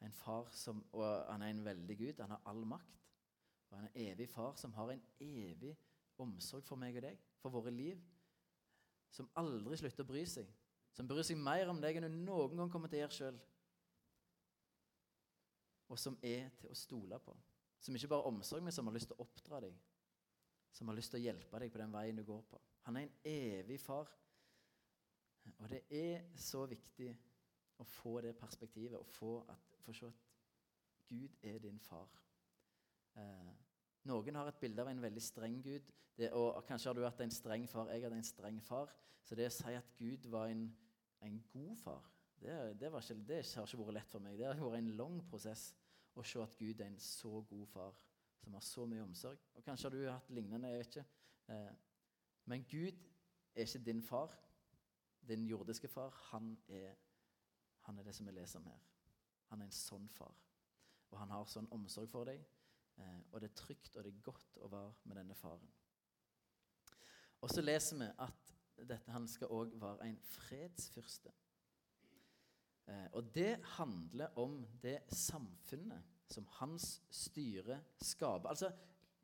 En 0.00 0.12
far 0.12 0.48
som, 0.52 0.84
og 0.92 1.32
Han 1.32 1.42
er 1.42 1.50
en 1.50 1.64
veldig 1.64 1.98
Gud. 1.98 2.20
Han 2.20 2.30
har 2.30 2.42
all 2.46 2.66
makt. 2.66 3.04
Og 3.70 3.76
han 3.76 3.86
er 3.86 3.90
en 3.90 4.12
evig 4.12 4.28
far 4.28 4.54
som 4.56 4.72
har 4.72 4.90
en 4.90 5.02
evig 5.20 5.76
omsorg 6.18 6.64
for 6.64 6.76
meg 6.76 6.96
og 6.96 7.02
deg, 7.02 7.18
for 7.38 7.50
våre 7.50 7.70
liv 7.70 8.00
som 9.10 9.28
aldri 9.40 9.76
slutter 9.76 10.04
å 10.04 10.08
bry 10.08 10.24
seg, 10.28 10.48
som 10.92 11.08
bryr 11.08 11.26
seg 11.26 11.38
mer 11.40 11.70
om 11.70 11.80
deg 11.80 11.96
enn 11.96 12.08
du 12.08 12.18
noen 12.24 12.56
gang 12.56 12.72
kommer 12.72 12.90
til 12.90 13.00
å 13.00 13.04
gjøre 13.04 13.16
sjøl, 13.16 13.38
og 15.88 16.00
som 16.00 16.18
er 16.22 16.50
til 16.60 16.72
å 16.72 16.76
stole 16.76 17.20
på. 17.24 17.36
Som 17.80 17.96
ikke 17.96 18.10
bare 18.10 18.24
har 18.24 18.32
omsorg, 18.32 18.62
men 18.62 18.74
som 18.74 18.88
har 18.88 18.96
lyst 18.96 19.10
til 19.12 19.18
å 19.18 19.24
oppdra 19.26 19.60
deg, 19.62 19.76
som 20.74 20.90
har 20.90 20.98
lyst 20.98 21.12
til 21.12 21.20
å 21.20 21.24
hjelpe 21.24 21.60
deg 21.62 21.72
på 21.72 21.80
den 21.80 21.94
veien 21.94 22.18
du 22.18 22.24
går 22.26 22.42
på. 22.50 22.60
Han 22.88 22.98
er 22.98 23.06
en 23.06 23.14
evig 23.30 23.78
far. 23.80 24.10
Og 25.58 25.70
det 25.70 25.84
er 25.94 26.26
så 26.36 26.64
viktig 26.68 27.08
å 27.78 27.86
få 27.88 28.18
det 28.24 28.34
perspektivet, 28.36 28.98
og 28.98 29.06
få, 29.06 29.38
at, 29.48 29.78
få 29.84 29.94
se 29.96 30.10
at 30.10 30.26
Gud 31.08 31.38
er 31.46 31.60
din 31.62 31.78
far. 31.80 32.10
Eh, 33.16 33.54
noen 34.10 34.38
har 34.38 34.50
et 34.50 34.60
bilde 34.60 34.82
av 34.82 34.90
en 34.90 35.02
veldig 35.02 35.22
streng 35.22 35.62
Gud. 35.64 35.88
Det, 36.18 36.32
og 36.34 36.64
Kanskje 36.66 36.90
har 36.90 36.98
du 36.98 37.04
hatt 37.06 37.20
en 37.22 37.32
streng 37.32 37.66
far. 37.70 37.90
Jeg 37.94 38.04
hadde 38.04 38.18
en 38.18 38.26
streng 38.26 38.60
far. 38.66 38.92
Så 39.24 39.36
det 39.38 39.48
å 39.48 39.54
si 39.54 39.74
at 39.76 39.90
Gud 39.98 40.26
var 40.32 40.50
en, 40.50 40.68
en 41.24 41.42
god 41.52 41.76
far, 41.80 42.06
det, 42.38 42.54
det, 42.78 42.88
ikke, 42.94 43.16
det, 43.26 43.42
har 43.54 43.66
ikke 43.66 43.80
vært 43.82 43.96
lett 43.98 44.12
for 44.12 44.24
meg. 44.24 44.38
Det 44.38 44.46
har 44.46 44.60
vært 44.62 44.78
en 44.78 44.92
lang 44.96 45.18
prosess 45.26 45.72
å 46.14 46.24
se 46.24 46.40
at 46.42 46.56
Gud 46.58 46.80
er 46.80 46.86
en 46.86 47.00
så 47.02 47.40
god 47.50 47.66
far 47.66 47.98
som 48.42 48.54
har 48.54 48.64
så 48.64 48.86
mye 48.86 49.02
omsorg. 49.02 49.38
Og 49.54 49.64
Kanskje 49.64 49.88
har 49.88 49.96
du 49.96 50.10
hatt 50.10 50.30
lignende. 50.30 50.68
jeg 50.68 50.78
vet 50.78 50.96
ikke. 50.96 51.06
Eh, 51.48 51.72
men 52.44 52.64
Gud 52.64 53.04
er 53.54 53.66
ikke 53.66 53.84
din 53.84 54.02
far. 54.02 54.34
Din 55.28 55.46
jordiske 55.46 55.88
far. 55.88 56.10
Han 56.30 56.58
er, 56.68 56.94
han 57.80 57.98
er 57.98 58.02
det 58.02 58.14
som 58.14 58.26
vi 58.26 58.32
leser 58.32 58.58
om 58.58 58.66
her. 58.66 58.84
Han 59.46 59.60
er 59.60 59.64
en 59.64 59.72
sånn 59.72 60.08
far. 60.08 60.34
Og 61.10 61.18
han 61.18 61.30
har 61.30 61.44
sånn 61.48 61.68
omsorg 61.72 62.10
for 62.10 62.28
deg. 62.28 62.44
Eh, 62.98 63.20
og 63.32 63.40
det 63.40 63.50
er 63.50 63.60
trygt 63.60 63.96
og 63.96 64.04
det 64.04 64.14
er 64.14 64.22
godt 64.22 64.58
å 64.62 64.68
være 64.68 64.94
med 65.04 65.20
denne 65.20 65.34
faren. 65.34 65.68
Og 67.40 67.50
så 67.50 67.62
leser 67.62 68.00
vi 68.00 68.08
at 68.18 68.54
dette, 68.78 69.10
han 69.10 69.28
skal 69.28 69.52
òg 69.54 69.74
være 69.80 70.08
en 70.08 70.18
fredsfyrste. 70.22 71.32
Eh, 72.88 73.08
og 73.12 73.34
det 73.34 73.58
handler 73.76 74.38
om 74.40 74.62
det 74.82 75.00
samfunnet 75.12 76.16
som 76.28 76.46
hans 76.58 76.98
styre 77.10 77.80
skaper. 78.00 78.48
Altså 78.48 78.70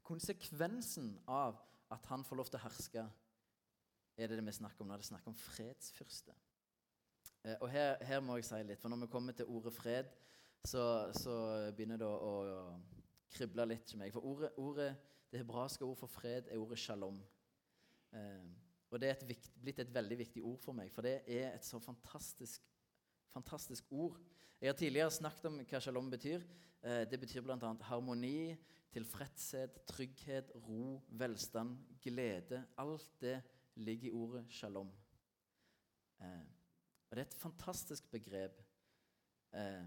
konsekvensen 0.04 1.14
av 1.28 1.60
at 1.92 2.06
han 2.10 2.24
får 2.24 2.40
lov 2.40 2.50
til 2.50 2.60
å 2.60 2.64
herske, 2.64 3.04
er 4.14 4.30
det 4.30 4.38
det 4.38 4.46
vi 4.46 4.54
snakker 4.54 4.84
om 4.84 4.90
når 4.90 5.00
det 5.00 5.06
er 5.08 5.12
snakk 5.12 5.30
om 5.30 5.38
fredsfyrste. 5.38 6.34
Eh, 7.44 7.56
og 7.60 7.70
her, 7.72 7.96
her, 8.04 8.20
må 8.20 8.36
jeg 8.38 8.48
si 8.48 8.60
litt, 8.64 8.80
for 8.82 8.92
når 8.92 9.04
vi 9.04 9.12
kommer 9.12 9.36
til 9.36 9.48
ordet 9.50 9.72
fred, 9.74 10.12
så, 10.64 10.84
så 11.12 11.34
begynner 11.76 12.00
det 12.00 12.08
å, 12.08 12.14
å 12.16 13.00
krible 13.34 13.66
litt 13.68 13.90
for 13.90 14.00
meg. 14.00 14.12
For 14.14 14.28
ordet, 14.28 14.52
ordet, 14.60 14.92
det 15.32 15.40
hebraiske 15.42 15.84
ord 15.84 15.98
for 15.98 16.12
fred 16.12 16.48
er 16.52 16.60
ordet 16.62 16.78
shalom. 16.78 17.18
Eh, 18.14 18.46
og 18.92 19.00
det 19.02 19.08
er 19.08 19.16
et 19.16 19.26
vikt, 19.26 19.50
blitt 19.58 19.80
et 19.82 19.94
veldig 19.94 20.20
viktig 20.20 20.44
ord 20.46 20.60
for 20.62 20.76
meg, 20.76 20.92
for 20.94 21.06
det 21.06 21.16
er 21.26 21.48
et 21.50 21.66
så 21.66 21.80
fantastisk, 21.82 22.62
fantastisk 23.34 23.84
ord. 23.90 24.18
Jeg 24.60 24.68
har 24.68 24.76
tidligere 24.78 25.10
snakket 25.10 25.48
om 25.50 25.58
hva 25.66 25.80
shalom 25.82 26.10
betyr. 26.12 26.44
Eh, 26.84 27.02
det 27.10 27.18
betyr 27.20 27.42
bl.a. 27.42 27.72
harmoni, 27.88 28.54
tilfredshet, 28.94 29.80
trygghet, 29.90 30.52
ro, 30.66 31.00
velstand, 31.08 31.74
glede. 32.04 32.62
Alt 32.78 33.10
det 33.20 33.40
ligger 33.74 34.08
i 34.08 34.14
ordet 34.14 34.44
shalom. 34.54 34.92
Eh, 36.20 36.46
og 37.10 37.16
det 37.16 37.24
er 37.24 37.26
et 37.26 37.42
fantastisk 37.42 38.08
begrep. 38.12 38.62
Eh, 39.52 39.84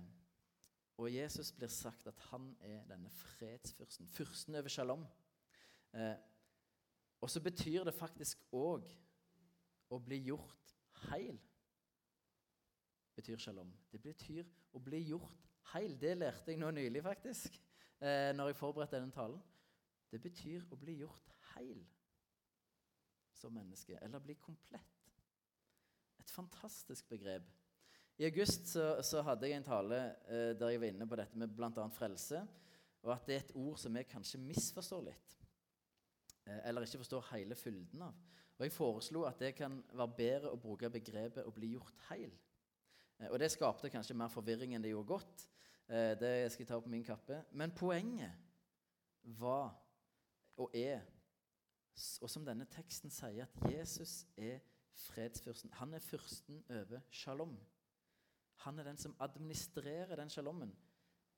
og 0.98 1.14
Jesus 1.14 1.52
blir 1.56 1.72
sagt 1.72 2.08
at 2.10 2.20
han 2.32 2.52
er 2.60 2.84
denne 2.90 3.10
fredsfyrsten. 3.14 4.08
Fyrsten 4.08 4.56
over 4.56 4.68
shalom. 4.74 5.06
Og 7.22 7.30
så 7.30 7.42
betyr 7.42 7.84
det 7.86 7.94
faktisk 7.94 8.42
òg 8.54 8.90
å 9.94 10.00
bli 10.04 10.18
gjort 10.26 10.74
heil. 11.08 11.38
Betyr 13.18 13.40
shalom. 13.42 13.70
Det 13.92 14.00
betyr 14.02 14.46
å 14.78 14.82
bli 14.84 15.02
gjort 15.10 15.48
heil. 15.74 15.96
Det 16.00 16.14
lærte 16.18 16.54
jeg 16.54 16.62
nå 16.62 16.70
nylig, 16.76 17.02
faktisk, 17.04 17.58
eh, 18.00 18.32
når 18.38 18.52
jeg 18.52 18.60
forberedte 18.60 19.00
denne 19.00 19.16
talen. 19.16 19.42
Det 20.12 20.22
betyr 20.22 20.68
å 20.72 20.78
bli 20.80 21.00
gjort 21.02 21.34
heil 21.56 21.82
som 23.34 23.54
menneske, 23.54 23.98
eller 24.02 24.22
bli 24.24 24.38
komplett. 24.40 25.10
Et 26.20 26.30
fantastisk 26.30 27.10
begrep. 27.10 27.50
I 28.18 28.26
august 28.26 28.72
så, 28.72 28.86
så 29.06 29.22
hadde 29.22 29.50
jeg 29.50 29.60
en 29.60 29.68
tale 29.68 30.00
eh, 30.26 30.54
der 30.58 30.74
jeg 30.74 30.82
var 30.82 30.94
inne 30.94 31.10
på 31.10 31.20
dette 31.20 31.38
med 31.38 31.54
bl.a. 31.54 31.90
frelse, 31.94 32.42
og 33.04 33.14
at 33.14 33.28
det 33.28 33.36
er 33.36 33.44
et 33.46 33.56
ord 33.56 33.78
som 33.78 33.94
vi 33.94 34.06
kanskje 34.10 34.42
misforstår 34.42 35.06
litt. 35.10 35.38
Eh, 36.46 36.64
eller 36.70 36.86
ikke 36.86 37.02
forstår 37.04 37.30
hele 37.34 37.58
fylden 37.58 38.02
av. 38.08 38.18
Og 38.58 38.66
Jeg 38.66 38.74
foreslo 38.74 39.24
at 39.30 39.40
det 39.40 39.54
kan 39.58 39.84
være 39.94 40.18
bedre 40.18 40.52
å 40.54 40.58
bruke 40.62 40.90
begrepet 40.90 41.46
'å 41.46 41.54
bli 41.54 41.76
gjort 41.76 42.06
heil'. 42.10 42.34
Eh, 43.20 43.30
og 43.30 43.40
Det 43.40 43.52
skapte 43.52 43.90
kanskje 43.90 44.18
mer 44.18 44.32
forvirring 44.34 44.76
enn 44.76 44.84
det 44.84 44.94
gjorde 44.94 45.08
godt. 45.08 45.48
Eh, 45.90 46.14
det 46.20 46.52
skal 46.52 46.64
jeg 46.64 46.68
ta 46.68 46.80
på 46.80 46.90
min 46.90 47.04
kappe. 47.04 47.44
Men 47.52 47.72
poenget 47.72 48.32
var 49.24 49.76
og 50.58 50.72
er, 50.74 51.02
og 52.22 52.30
som 52.30 52.46
denne 52.46 52.66
teksten 52.66 53.14
sier, 53.14 53.46
at 53.46 53.72
Jesus 53.72 54.26
er 54.38 54.60
fredsfyrsten. 54.98 55.74
Han 55.74 55.94
er 55.94 56.00
fyrsten 56.00 56.64
over 56.70 57.02
shalom. 57.10 57.58
Han 58.66 58.80
er 58.80 58.84
den 58.84 58.98
som 58.98 59.16
administrerer 59.20 60.16
den 60.16 60.30
shalommen. 60.30 60.76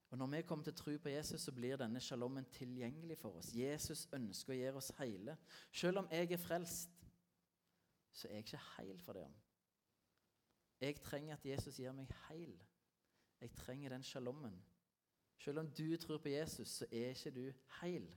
Og 0.09 0.17
Når 0.17 0.27
vi 0.27 0.41
kommer 0.41 0.63
til 0.63 0.73
tro 0.73 0.97
på 0.97 1.09
Jesus, 1.09 1.41
så 1.41 1.51
blir 1.51 1.77
denne 1.77 1.99
shalommen 1.99 2.45
tilgjengelig 2.45 3.17
for 3.17 3.37
oss. 3.37 3.51
Jesus 3.53 4.07
ønsker 4.13 4.53
å 4.53 4.57
gjøre 4.57 4.81
oss 4.81 4.91
hele. 4.97 5.37
Selv 5.71 6.01
om 6.01 6.07
jeg 6.11 6.31
er 6.31 6.41
frelst, 6.41 6.89
så 8.11 8.27
er 8.27 8.39
jeg 8.39 8.47
ikke 8.47 8.63
heil 8.77 9.01
for 9.05 9.13
det. 9.13 9.27
Jeg 10.81 11.01
trenger 11.03 11.35
at 11.35 11.45
Jesus 11.45 11.79
gjør 11.79 11.95
meg 11.97 12.11
heil. 12.27 12.55
Jeg 13.41 13.51
trenger 13.55 13.89
den 13.89 14.03
sjalommen. 14.03 14.55
Selv 15.39 15.59
om 15.59 15.71
du 15.71 15.97
tror 15.97 16.17
på 16.17 16.29
Jesus, 16.29 16.67
så 16.67 16.85
er 16.91 17.13
ikke 17.13 17.31
du 17.31 17.51
heil. 17.81 18.07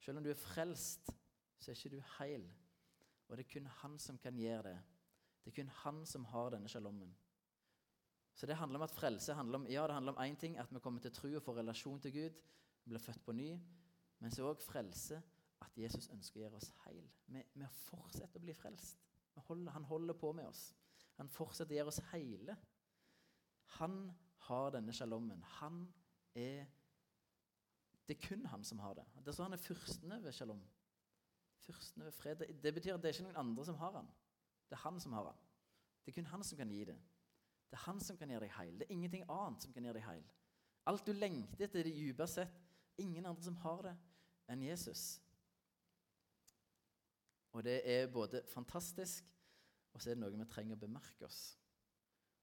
Selv 0.00 0.18
om 0.18 0.24
du 0.24 0.30
er 0.30 0.40
frelst, 0.40 1.10
så 1.58 1.70
er 1.70 1.76
ikke 1.76 1.96
du 1.96 2.02
heil. 2.18 2.48
Og 3.28 3.36
det 3.36 3.46
er 3.46 3.52
kun 3.52 3.66
han 3.66 3.98
som 3.98 4.18
kan 4.18 4.36
gjøre 4.36 4.62
det. 4.62 4.76
Det 5.44 5.52
er 5.52 5.62
kun 5.62 5.72
han 5.82 6.04
som 6.06 6.24
har 6.24 6.50
denne 6.50 6.68
sjalommen. 6.68 7.14
Så 8.34 8.46
det 8.46 8.56
handler 8.56 8.78
om 8.78 8.82
at 8.82 8.90
frelse 8.90 9.34
handler 9.34 9.58
om, 9.58 9.66
ja, 9.66 9.86
det 9.86 9.94
handler 9.94 10.12
om 10.12 10.18
én 10.32 10.36
ting, 10.36 10.58
at 10.58 10.74
vi 10.74 10.80
kommer 10.80 11.00
til 11.00 11.12
tro 11.12 11.28
og 11.28 11.42
får 11.42 11.56
relasjon 11.56 12.00
til 12.00 12.12
Gud. 12.12 12.30
Blir 12.84 12.98
født 12.98 13.24
på 13.24 13.32
ny. 13.32 13.58
Men 14.18 14.30
så 14.30 14.48
òg 14.50 14.60
frelse, 14.62 15.22
at 15.60 15.78
Jesus 15.78 16.08
ønsker 16.12 16.40
å 16.40 16.42
gjøre 16.42 16.60
oss 16.60 16.72
heil. 16.84 17.04
Vi, 17.26 17.42
vi 17.54 17.68
fortsetter 17.70 18.40
å 18.40 18.44
bli 18.44 18.54
frelst. 18.54 19.00
Holder, 19.48 19.72
han 19.72 19.84
holder 19.84 20.14
på 20.14 20.32
med 20.32 20.48
oss. 20.48 20.74
Han 21.16 21.30
fortsetter 21.32 21.74
å 21.74 21.78
gjøre 21.78 21.92
oss 21.92 22.02
heile. 22.12 22.56
Han 23.78 24.00
har 24.48 24.70
denne 24.76 24.94
shalommen. 24.94 25.42
Han 25.60 25.86
er 26.34 26.66
Det 28.06 28.14
er 28.16 28.28
kun 28.28 28.44
han 28.46 28.64
som 28.64 28.78
har 28.78 28.94
det. 28.94 29.04
Det 29.24 29.34
så 29.34 29.42
Han 29.42 29.52
er 29.52 29.62
fyrsten 29.62 30.12
over 30.12 30.30
shalom. 30.32 30.62
Fyrsten 31.66 32.02
over 32.02 32.10
fred. 32.14 32.44
Det 32.62 32.74
betyr 32.74 32.94
at 32.94 33.02
det 33.02 33.08
er 33.08 33.16
ikke 33.16 33.26
noen 33.26 33.40
andre 33.42 33.64
som 33.64 33.74
har 33.80 33.92
han. 33.92 34.10
Det 34.68 34.76
er 34.76 34.84
han 34.84 35.00
som 35.00 35.12
har 35.12 35.24
han. 35.24 35.40
Det 36.04 36.12
er 36.12 36.14
kun 36.20 36.30
han 36.30 36.44
som 36.44 36.58
kan 36.58 36.70
gi 36.70 36.84
det. 36.84 36.96
Det 37.70 37.74
er 37.78 37.84
han 37.88 38.00
som 38.00 38.16
kan 38.16 38.30
gjøre 38.30 38.46
deg 38.46 38.54
heil. 38.54 38.78
Det 38.78 38.86
er 38.86 38.94
ingenting 38.94 39.24
annet 39.26 39.62
som 39.62 39.72
kan 39.74 39.84
gjøre 39.84 39.98
deg 39.98 40.06
heil. 40.06 40.24
Alt 40.86 41.06
du 41.06 41.12
lengter 41.12 41.64
etter, 41.66 41.82
det 41.82 41.96
dypest 41.96 42.38
sett 42.38 42.60
ingen 43.02 43.26
andre 43.26 43.42
som 43.42 43.56
har 43.64 43.82
det 43.88 43.94
enn 44.52 44.62
Jesus. 44.62 45.16
Og 47.56 47.64
det 47.64 47.80
er 47.90 48.06
både 48.12 48.42
fantastisk, 48.52 49.26
og 49.96 50.02
så 50.02 50.10
er 50.10 50.18
det 50.18 50.20
noe 50.20 50.36
vi 50.36 50.44
trenger 50.52 50.76
å 50.76 50.80
bemerke 50.82 51.24
oss. 51.24 51.40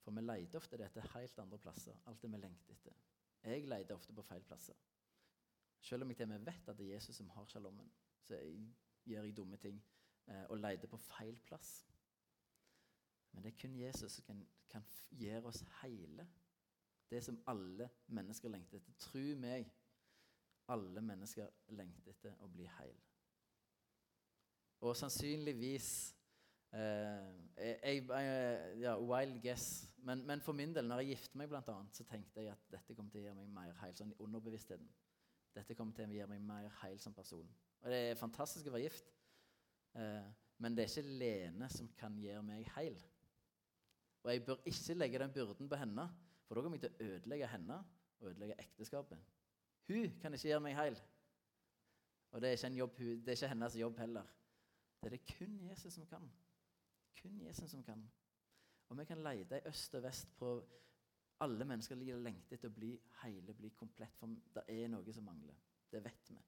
For 0.01 0.15
vi 0.17 0.23
leter 0.23 0.57
ofte 0.57 0.79
etter 0.81 1.05
helt 1.13 1.37
andre 1.39 1.59
plasser. 1.61 1.99
Alt 2.09 2.23
det 2.23 2.31
vi 2.33 2.39
lengter 2.41 2.73
etter. 2.73 2.95
Jeg 3.45 3.67
leter 3.69 3.93
ofte 3.93 4.15
på 4.17 4.25
feil 4.25 4.41
plasser. 4.47 4.79
Selv 5.83 6.01
om 6.03 6.09
jeg 6.09 6.17
til 6.17 6.25
og 6.25 6.31
med 6.31 6.47
vet 6.47 6.71
at 6.71 6.79
det 6.79 6.87
er 6.87 6.95
Jesus 6.95 7.19
som 7.19 7.29
har 7.35 7.45
sjalommen, 7.51 7.91
så 8.25 8.39
gjør 9.05 9.27
jeg 9.27 9.35
dumme 9.37 9.59
ting 9.61 9.77
eh, 10.31 10.45
og 10.49 10.57
leter 10.63 10.89
på 10.89 10.97
feil 10.97 11.37
plass. 11.45 11.75
Men 13.31 13.45
det 13.45 13.53
er 13.53 13.59
kun 13.61 13.77
Jesus 13.77 14.17
som 14.17 14.25
kan, 14.25 14.41
kan 14.71 14.89
gjøre 15.11 15.51
oss 15.51 15.61
hele. 15.83 16.25
Det 17.09 17.21
som 17.23 17.37
alle 17.47 17.89
mennesker 18.07 18.49
lengter 18.49 18.79
etter. 18.79 18.97
Tro 18.97 19.25
meg, 19.37 19.69
alle 20.73 21.05
mennesker 21.05 21.53
lengter 21.77 22.15
etter 22.15 22.41
å 22.41 22.49
bli 22.49 22.65
heil. 22.79 22.97
Og 24.83 24.97
sannsynligvis 24.97 25.91
jeg, 26.73 28.05
jeg, 28.09 28.77
ja, 28.81 28.95
Wild 28.97 29.41
guess. 29.43 29.89
Men, 30.03 30.25
men, 30.27 30.41
for 30.41 30.53
min 30.57 30.73
del, 30.75 30.87
når 30.87 31.03
jeg 31.03 31.13
gifter 31.13 31.37
meg, 31.37 31.49
blant 31.51 31.69
annet, 31.69 31.95
så 31.95 32.05
tenkte 32.09 32.41
jeg 32.41 32.51
at 32.51 32.71
dette 32.73 32.95
kommer 32.97 33.13
til 33.13 33.21
å 33.21 33.27
gjøre 33.27 33.37
meg 33.37 33.51
mer 33.53 33.75
heil. 33.83 33.95
Sånn 33.97 34.13
i 34.13 34.19
underbevisstheten. 34.25 34.89
Dette 35.53 35.77
kommer 35.77 35.93
til 35.95 36.09
å 36.09 36.17
gjøre 36.17 36.31
meg 36.33 36.41
mer 36.47 36.69
heil 36.81 36.97
som 37.01 37.13
person. 37.13 37.49
Og 37.83 37.91
det 37.93 37.99
er 38.09 38.19
fantastisk 38.19 38.67
å 38.67 38.73
være 38.73 38.87
gift. 38.87 39.13
Eh, 39.99 40.29
men 40.63 40.75
det 40.75 40.85
er 40.85 40.91
ikke 40.91 41.17
Lene 41.21 41.69
som 41.69 41.89
kan 41.99 42.17
gjøre 42.17 42.43
meg 42.47 42.67
heil. 42.75 42.97
Og 44.23 44.31
jeg 44.31 44.45
bør 44.47 44.61
ikke 44.69 44.97
legge 44.97 45.19
den 45.19 45.33
byrden 45.35 45.69
på 45.69 45.77
henne, 45.77 46.07
for 46.47 46.55
da 46.55 46.63
kommer 46.63 46.79
jeg 46.79 46.87
til 46.87 46.93
å 46.93 47.15
ødelegge 47.17 47.49
henne 47.51 47.79
og 48.19 48.29
ødelegge 48.31 48.59
ekteskapet. 48.63 49.19
Hun 49.91 50.15
kan 50.21 50.33
ikke 50.33 50.47
gjøre 50.47 50.63
meg 50.63 50.77
heil. 50.79 50.97
Og 52.33 52.41
det 52.41 52.53
er, 52.53 52.69
jobb, 52.73 52.97
det 52.97 53.29
er 53.29 53.37
ikke, 53.37 53.51
hennes 53.51 53.75
jobb 53.77 53.99
heller. 54.01 54.29
Det 55.01 55.09
er 55.09 55.17
det 55.17 55.25
kun 55.35 55.59
Jesus 55.67 55.93
som 55.93 56.07
kan. 56.09 56.31
Kun 57.21 57.39
Jesus 57.41 57.71
som 57.71 57.83
kan. 57.83 58.03
Og 58.89 58.97
vi 58.97 59.05
kan 59.05 59.23
lete 59.23 59.57
i 59.57 59.67
øst 59.69 59.95
og 59.95 60.03
vest 60.03 60.35
på 60.37 60.55
alle 61.43 61.65
mennesker 61.65 61.95
lengter 61.95 62.55
etter 62.55 62.71
å 62.71 62.75
bli 62.75 62.91
hele, 63.23 63.53
bli 63.57 63.71
komplett, 63.75 64.15
for 64.19 64.31
det 64.55 64.63
er 64.69 64.91
noe 64.91 65.13
som 65.13 65.25
mangler. 65.27 65.55
Det 65.91 66.03
vet 66.03 66.29
vi. 66.29 66.39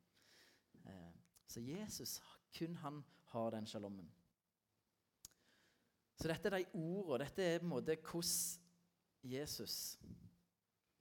Eh, 0.86 1.16
så 1.48 1.62
Jesus, 1.62 2.20
kun 2.58 2.76
han 2.76 3.04
har 3.34 3.52
den 3.52 3.68
sjalommen. 3.68 4.08
Så 6.16 6.30
dette 6.32 6.48
er 6.48 6.58
de 6.60 6.80
ordene. 6.80 7.26
Dette 7.26 7.44
er 7.44 7.60
på 7.60 7.68
en 7.68 7.74
måte 7.74 7.98
hvordan 7.98 8.62
Jesus 9.26 9.98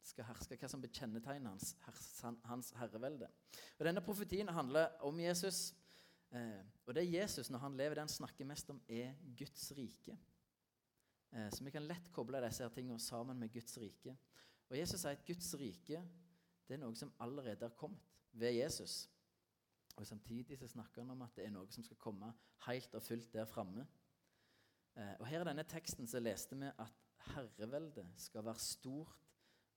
skal 0.05 0.27
herske, 0.29 0.57
hva 0.61 0.69
som 0.69 0.83
bekjennetegner 0.83 1.53
hans, 1.53 1.75
hans 2.45 2.73
herrevelde. 2.79 3.29
Og 3.79 3.87
Denne 3.87 4.03
profetien 4.05 4.49
handler 4.53 4.93
om 5.05 5.21
Jesus. 5.21 5.73
Eh, 6.35 6.63
og 6.87 6.95
det 6.97 7.07
Jesus 7.07 7.51
når 7.51 7.63
han 7.63 7.77
lever, 7.79 8.01
den 8.01 8.11
snakker 8.11 8.49
mest 8.49 8.71
om, 8.71 8.83
er 8.89 9.15
Guds 9.39 9.71
rike. 9.77 10.19
Eh, 11.33 11.51
så 11.55 11.65
vi 11.65 11.73
kan 11.75 11.87
lett 11.87 12.11
koble 12.15 12.43
disse 12.43 12.69
tingene 12.75 13.01
sammen 13.03 13.39
med 13.39 13.53
Guds 13.55 13.79
rike. 13.79 14.17
Og 14.71 14.79
Jesus 14.79 15.01
sier 15.03 15.15
at 15.15 15.27
Guds 15.27 15.53
rike 15.61 16.03
det 16.65 16.77
er 16.77 16.81
noe 16.81 16.97
som 16.97 17.13
allerede 17.21 17.67
har 17.67 17.77
kommet 17.77 18.01
ved 18.33 18.57
Jesus. 18.57 19.05
Og 19.97 20.07
Samtidig 20.07 20.59
så 20.59 20.69
snakker 20.69 21.03
han 21.03 21.13
om 21.15 21.23
at 21.23 21.37
det 21.37 21.45
er 21.47 21.53
noe 21.55 21.71
som 21.71 21.85
skal 21.87 22.01
komme 22.01 22.33
helt 22.67 22.95
og 22.97 23.03
fullt 23.05 23.31
der 23.35 23.47
framme. 23.47 23.85
Eh, 24.97 25.15
og 25.21 25.27
her 25.29 25.45
i 25.45 25.49
denne 25.51 25.67
teksten 25.69 26.09
så 26.11 26.23
leste 26.23 26.59
vi 26.59 26.71
at 26.71 27.03
herreveldet 27.35 28.07
skal 28.21 28.45
være 28.47 28.63
stort 28.63 29.21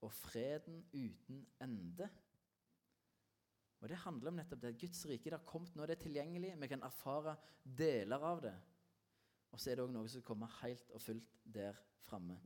og 0.01 0.13
freden 0.13 0.83
uten 0.93 1.45
ende. 1.61 2.09
Og 3.79 3.89
Det 3.89 3.97
handler 4.01 4.31
om 4.31 4.39
nettopp 4.39 4.61
det. 4.61 4.77
Guds 4.81 5.05
rike 5.05 5.31
har 5.31 5.45
kommet 5.45 5.75
nå, 5.75 5.85
det 5.85 5.97
er 5.97 6.03
tilgjengelig. 6.07 6.55
Vi 6.61 6.67
kan 6.67 6.83
erfare 6.83 7.35
deler 7.61 8.23
av 8.25 8.41
det. 8.41 8.55
Og 9.51 9.59
så 9.59 9.71
er 9.71 9.77
det 9.77 9.85
òg 9.85 9.91
noe 9.93 10.09
som 10.11 10.23
kommer 10.25 10.55
helt 10.61 10.89
og 10.91 11.01
fullt 11.01 11.35
der 11.45 11.77
framme. 12.07 12.39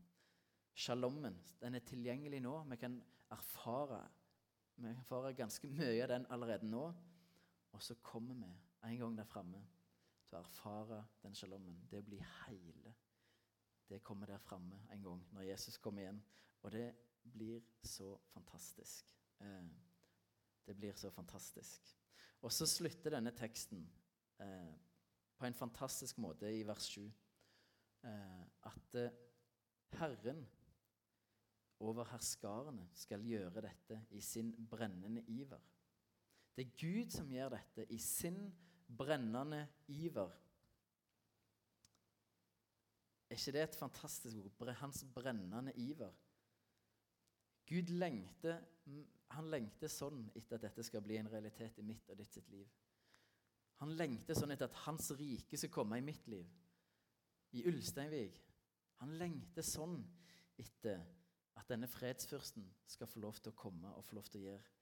Shalommen 0.75 1.37
den 1.61 1.75
er 1.75 1.85
tilgjengelig 1.87 2.41
nå. 2.43 2.55
Vi 2.71 2.77
kan 2.81 2.97
erfare, 3.31 4.01
vi 4.75 4.89
kan 4.89 4.99
erfare 4.99 5.33
ganske 5.37 5.69
mye 5.71 6.03
av 6.03 6.11
den 6.13 6.27
allerede 6.35 6.67
nå. 6.67 6.89
Og 7.71 7.83
så 7.83 7.95
kommer 8.03 8.35
vi 8.35 8.51
en 8.89 8.97
gang 8.99 9.15
der 9.17 9.29
framme 9.29 9.61
til 10.27 10.37
å 10.37 10.43
erfare 10.43 11.03
den 11.23 11.35
shalommen. 11.35 11.79
Det 11.89 12.01
å 12.01 12.07
bli 12.07 12.19
hele. 12.41 12.95
Det 13.87 14.03
kommer 14.03 14.27
der 14.27 14.43
framme 14.43 14.79
en 14.91 15.03
gang 15.03 15.23
når 15.35 15.49
Jesus 15.49 15.77
kommer 15.77 16.03
igjen. 16.03 16.21
Og 16.63 16.71
det 16.71 16.91
blir 17.23 17.63
så 17.83 18.13
fantastisk. 18.31 19.07
Eh, 19.39 19.63
det 20.65 20.77
blir 20.77 20.95
så 20.95 21.09
fantastisk. 21.09 21.91
Og 22.41 22.53
så 22.53 22.65
slutter 22.69 23.15
denne 23.15 23.33
teksten 23.37 23.83
eh, 24.41 24.71
på 25.37 25.45
en 25.45 25.57
fantastisk 25.57 26.17
måte 26.21 26.49
i 26.49 26.63
vers 26.67 26.87
7. 26.93 27.05
Eh, 28.07 28.43
at 28.69 28.97
eh, 28.97 29.19
Herren 29.99 30.45
over 31.81 32.05
herskarene 32.11 32.85
skal 32.93 33.23
gjøre 33.25 33.63
dette 33.65 33.97
i 34.17 34.21
sin 34.21 34.51
brennende 34.69 35.23
iver. 35.27 35.61
Det 36.55 36.65
er 36.67 36.77
Gud 36.77 37.13
som 37.13 37.31
gjør 37.31 37.55
dette 37.55 37.87
i 37.93 37.97
sin 37.97 38.37
brennende 38.97 39.63
iver. 39.87 40.33
Er 43.29 43.39
ikke 43.39 43.53
det 43.55 43.63
et 43.63 43.79
fantastisk 43.79 44.37
ord? 44.37 44.73
Hans 44.81 45.05
brennende 45.15 45.73
iver. 45.79 46.11
Gud 47.71 47.91
lengter, 47.95 48.59
han 49.31 49.47
lengter 49.47 49.91
sånn 49.91 50.25
etter 50.35 50.57
at 50.57 50.65
dette 50.65 50.83
skal 50.83 51.03
bli 51.05 51.15
en 51.21 51.29
realitet 51.31 51.77
i 51.79 51.85
mitt 51.87 52.09
og 52.11 52.17
ditt 52.19 52.33
sitt 52.35 52.49
liv. 52.51 52.67
Han 53.79 53.93
lengter 53.95 54.35
sånn 54.35 54.51
etter 54.51 54.67
at 54.67 54.81
hans 54.83 55.07
rike 55.17 55.57
skal 55.57 55.71
komme 55.73 55.97
i 55.97 56.03
mitt 56.05 56.27
liv. 56.29 56.49
I 57.55 57.63
Ulsteinvik. 57.71 58.35
Han 59.01 59.15
lengter 59.17 59.65
sånn 59.65 59.95
etter 60.59 60.99
at 61.57 61.71
denne 61.71 61.87
fredsfyrsten 61.89 62.65
skal 62.91 63.09
få 63.09 63.23
lov 63.23 63.39
til 63.39 63.53
å 63.53 63.57
komme 63.57 63.93
og 63.95 64.05
få 64.05 64.17
lov 64.19 64.29
til 64.29 64.41
å 64.41 64.45
gjøre 64.49 64.77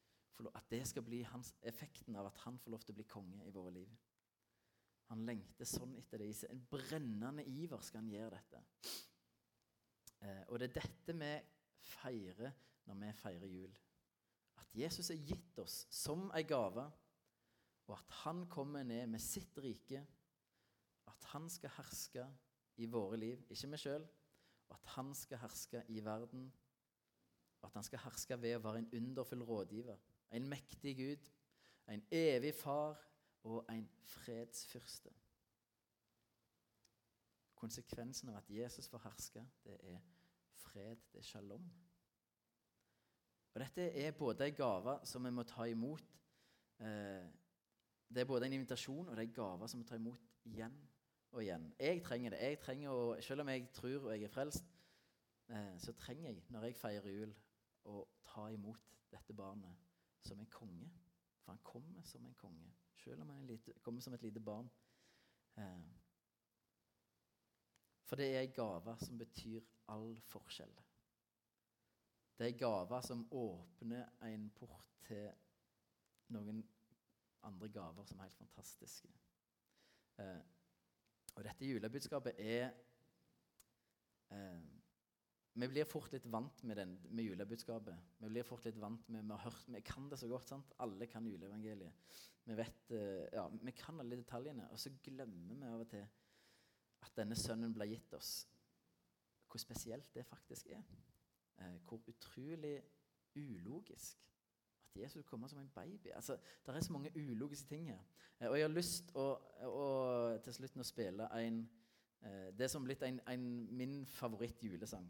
At 0.56 0.70
det 0.72 0.86
skal 0.88 1.04
bli 1.04 1.18
hans, 1.28 1.50
effekten 1.68 2.16
av 2.16 2.30
at 2.30 2.38
han 2.46 2.58
får 2.64 2.72
lov 2.72 2.84
til 2.86 2.94
å 2.94 2.96
bli 2.96 3.06
konge 3.12 3.44
i 3.44 3.52
våre 3.52 3.74
liv. 3.76 3.90
Han 5.12 5.26
lengter 5.28 5.68
sånn 5.68 5.98
etter 6.00 6.22
det. 6.22 6.30
I 6.32 6.52
en 6.54 6.62
brennende 6.72 7.44
iver 7.44 7.82
skal 7.84 8.00
han 8.00 8.12
gjøre 8.14 8.38
dette. 8.38 8.62
Eh, 10.24 10.44
og 10.48 10.62
det 10.62 10.70
er 10.70 10.78
dette 10.78 11.16
vi 11.20 11.34
feirer 11.90 12.56
når 12.90 12.98
vi 13.04 13.14
feirer 13.22 13.52
jul. 13.54 13.74
At 14.60 14.76
Jesus 14.76 15.10
er 15.14 15.22
gitt 15.30 15.60
oss 15.62 15.84
som 15.94 16.30
ei 16.36 16.44
gave, 16.48 16.86
og 17.90 17.98
at 17.98 18.16
han 18.24 18.46
kommer 18.50 18.84
ned 18.84 19.08
med 19.10 19.22
sitt 19.22 19.58
rike. 19.64 20.02
At 21.10 21.30
han 21.32 21.50
skal 21.50 21.74
herske 21.78 22.26
i 22.78 22.86
våre 22.86 23.18
liv, 23.18 23.42
ikke 23.50 23.72
vi 23.72 23.82
sjøl. 23.82 24.06
Og 24.70 24.76
at 24.78 24.92
han 24.96 25.14
skal 25.18 25.42
herske 25.42 25.84
i 25.90 26.04
verden 26.06 26.52
Og 27.60 27.68
at 27.68 27.74
han 27.74 27.84
skal 27.84 28.00
herske 28.00 28.38
ved 28.40 28.54
å 28.56 28.62
være 28.64 28.80
en 28.80 28.94
underfull 28.96 29.42
rådgiver, 29.44 29.98
en 30.32 30.46
mektig 30.48 30.94
Gud, 30.96 31.26
en 31.92 32.04
evig 32.16 32.54
far 32.56 33.02
og 33.44 33.66
en 33.74 33.90
fredsfyrste. 34.00 35.12
Konsekvensen 37.60 38.32
av 38.32 38.38
at 38.40 38.50
Jesus 38.50 38.88
får 38.88 39.04
herske, 39.10 39.44
det 39.66 39.76
er 39.92 40.00
fred, 40.56 41.04
det 41.12 41.20
er 41.20 41.28
shalom. 41.34 41.68
Og 43.54 43.62
Dette 43.64 43.88
er 43.98 44.12
både 44.12 44.48
en 44.48 44.56
gave 44.56 45.00
som 45.10 45.26
vi 45.26 45.32
må 45.34 45.44
ta 45.44 45.66
imot 45.66 46.04
eh, 46.80 47.26
Det 48.10 48.22
er 48.22 48.30
både 48.30 48.46
en 48.46 48.54
invitasjon 48.54 49.08
og 49.08 49.16
det 49.16 49.24
er 49.24 49.28
en 49.28 49.34
gave 49.34 49.68
som 49.68 49.80
vi 49.80 49.84
må 49.84 49.90
ta 49.90 49.96
imot 49.96 50.28
igjen 50.50 50.78
og 51.32 51.44
igjen. 51.44 51.74
Jeg 51.80 52.04
trenger 52.04 52.34
det. 52.34 52.40
Jeg 52.42 52.60
trenger 52.60 52.90
å, 52.90 53.16
Selv 53.22 53.44
om 53.44 53.52
jeg 53.54 53.68
tror 53.74 54.08
og 54.08 54.12
jeg 54.14 54.26
er 54.26 54.34
frelst, 54.34 54.66
eh, 55.50 55.76
så 55.78 55.94
trenger 55.94 56.32
jeg, 56.32 56.44
når 56.50 56.70
jeg 56.70 56.80
feirer 56.80 57.14
jul, 57.14 57.36
å 57.86 58.02
ta 58.26 58.48
imot 58.54 58.90
dette 59.12 59.34
barnet 59.34 59.86
som 60.26 60.40
en 60.40 60.50
konge. 60.54 60.90
For 61.44 61.54
han 61.54 61.62
kommer 61.64 62.06
som 62.06 62.26
en 62.26 62.36
konge, 62.38 62.74
selv 63.00 63.22
om 63.24 63.30
han 63.30 63.48
kommer 63.82 64.02
som 64.02 64.14
et 64.14 64.26
lite 64.26 64.40
barn. 64.40 64.70
Eh, 65.58 65.90
for 68.10 68.18
det 68.18 68.32
er 68.36 68.42
en 68.42 68.54
gave 68.54 68.98
som 69.06 69.18
betyr 69.18 69.66
all 69.94 70.16
forskjell. 70.32 70.74
Det 72.40 72.48
er 72.48 72.60
gaver 72.60 73.02
som 73.04 73.26
åpner 73.36 74.06
en 74.24 74.46
port 74.56 74.94
til 75.04 75.26
noen 76.32 76.62
andre 77.44 77.68
gaver 77.74 78.06
som 78.08 78.20
er 78.20 78.30
helt 78.30 78.40
fantastiske. 78.40 79.10
Eh, 80.24 80.40
og 81.36 81.44
dette 81.44 81.68
julebudskapet 81.68 82.40
er 82.40 82.70
eh, 84.32 84.62
vi 85.60 85.68
blir 85.68 85.88
fort 85.90 86.14
litt 86.14 86.30
vant 86.32 86.64
med, 86.64 86.80
den, 86.80 86.94
med 87.12 87.28
julebudskapet. 87.28 88.16
Vi 88.22 88.32
blir 88.32 88.48
fort 88.48 88.64
litt 88.70 88.80
vant 88.80 89.12
med, 89.12 89.26
Vi 89.26 89.36
har 89.36 89.44
hørt, 89.44 89.68
vi 89.68 89.84
kan 89.84 90.08
det 90.08 90.22
så 90.22 90.32
godt. 90.32 90.48
sant? 90.48 90.72
Alle 90.80 91.10
kan 91.12 91.28
juleevangeliet. 91.28 92.16
Vi 92.46 92.56
vet, 92.56 92.92
eh, 92.96 93.26
ja, 93.34 93.50
vi 93.52 93.76
kan 93.76 94.00
alle 94.00 94.16
detaljene. 94.16 94.70
Og 94.72 94.80
så 94.80 94.94
glemmer 95.04 95.60
vi 95.60 95.60
av 95.68 95.84
og 95.84 95.92
til 95.92 96.08
at 97.04 97.20
denne 97.20 97.36
sønnen 97.36 97.76
ble 97.76 97.90
gitt 97.92 98.16
oss. 98.16 98.34
Hvor 99.50 99.60
spesielt 99.60 100.14
det 100.16 100.24
faktisk 100.30 100.72
er. 100.72 100.88
Eh, 101.60 101.78
hvor 101.88 102.02
utrolig 102.08 102.82
ulogisk 103.36 104.30
at 104.90 105.02
Jesus 105.02 105.26
kommer 105.26 105.48
som 105.48 105.60
en 105.60 105.70
baby. 105.76 106.08
Altså, 106.14 106.38
Det 106.66 106.76
er 106.76 106.80
så 106.80 106.94
mange 106.94 107.12
ulogiske 107.16 107.68
ting 107.68 107.88
her. 107.88 108.00
Eh, 108.42 108.50
og 108.50 108.60
jeg 108.60 108.64
har 108.64 108.74
lyst 108.74 109.12
å, 109.16 109.28
å 109.66 110.38
til 110.44 110.54
slutt 110.54 110.78
å 110.78 110.84
spille 110.84 111.30
en 111.40 111.70
eh, 112.22 112.50
det 112.58 112.70
som 112.72 112.84
blitt 112.84 113.04
en, 113.04 113.20
en, 113.28 113.76
min 113.78 114.06
favoritt-julesang. 114.06 115.10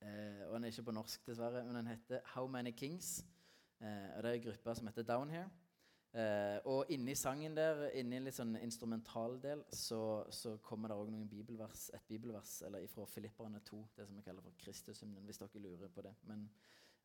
Eh, 0.00 0.46
og 0.46 0.54
Den 0.54 0.64
er 0.64 0.72
ikke 0.72 0.82
på 0.82 0.96
norsk, 0.96 1.26
dessverre, 1.26 1.64
men 1.64 1.74
den 1.74 1.86
heter 1.86 2.20
How 2.34 2.46
Many 2.46 2.72
Kings. 2.72 3.24
Eh, 3.80 4.16
og 4.16 4.22
Det 4.22 4.30
er 4.30 4.34
en 4.34 4.46
gruppe 4.48 4.74
som 4.74 4.86
heter 4.86 5.02
Down 5.02 5.30
Here. 5.30 5.50
Eh, 6.10 6.56
og 6.66 6.88
inni 6.90 7.14
sangen 7.14 7.54
der, 7.54 7.84
inni 7.94 8.18
en 8.18 8.24
litt 8.26 8.34
sånn 8.34 8.56
instrumentaldel, 8.58 9.62
så, 9.70 10.00
så 10.34 10.56
kommer 10.66 10.90
det 10.90 10.96
òg 10.98 11.12
bibelvers, 11.30 11.84
et 11.94 12.08
bibelvers 12.10 12.56
eller 12.66 12.82
ifra 12.82 13.06
Filipperne 13.06 13.62
2, 13.66 13.82
det 13.96 14.08
som 14.08 14.18
vi 14.18 14.24
kaller 14.26 14.42
for 14.42 14.58
Kristushymnen, 14.58 15.22
hvis 15.28 15.38
dere 15.38 15.62
lurer 15.62 15.92
på 15.94 16.02
det. 16.02 16.16
Men 16.26 16.48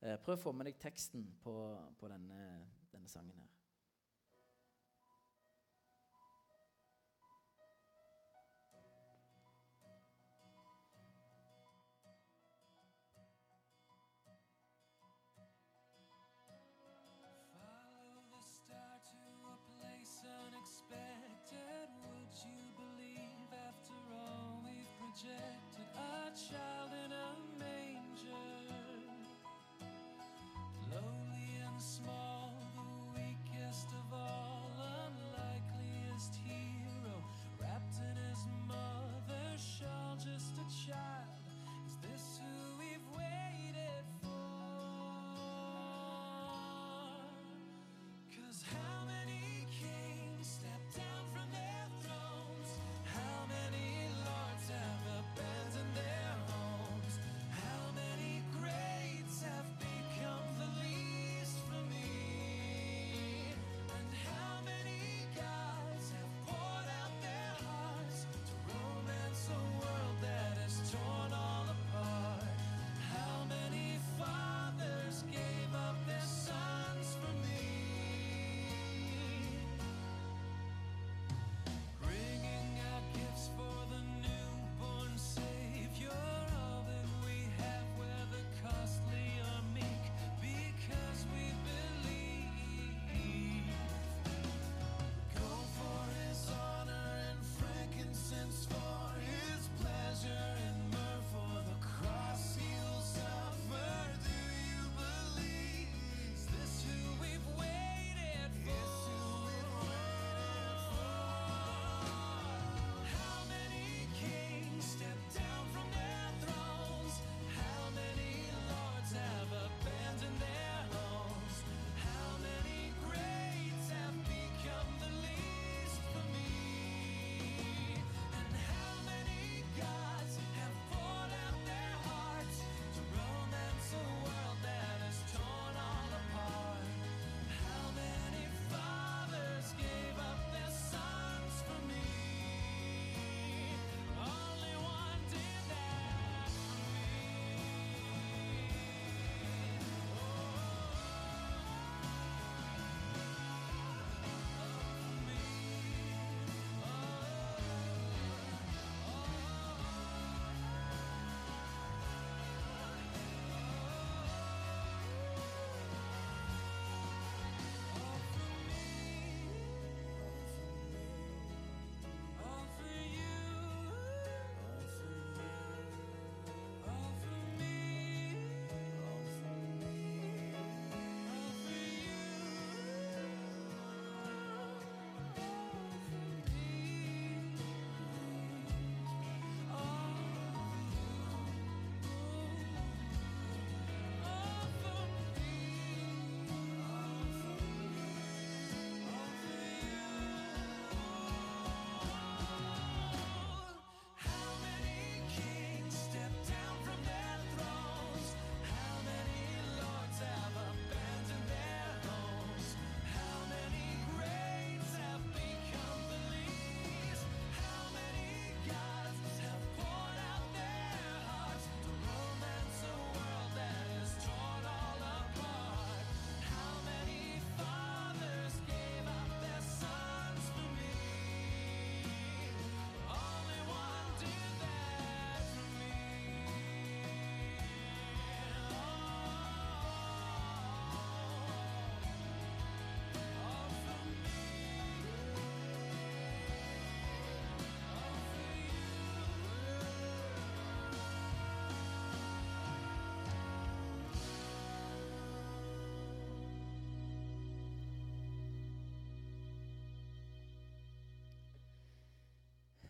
eh, 0.02 0.18
prøv 0.18 0.40
å 0.40 0.44
få 0.48 0.56
med 0.58 0.72
deg 0.72 0.82
teksten 0.82 1.28
på, 1.44 1.54
på 2.00 2.10
denne, 2.10 2.48
denne 2.96 3.12
sangen 3.12 3.38
her. 3.38 3.55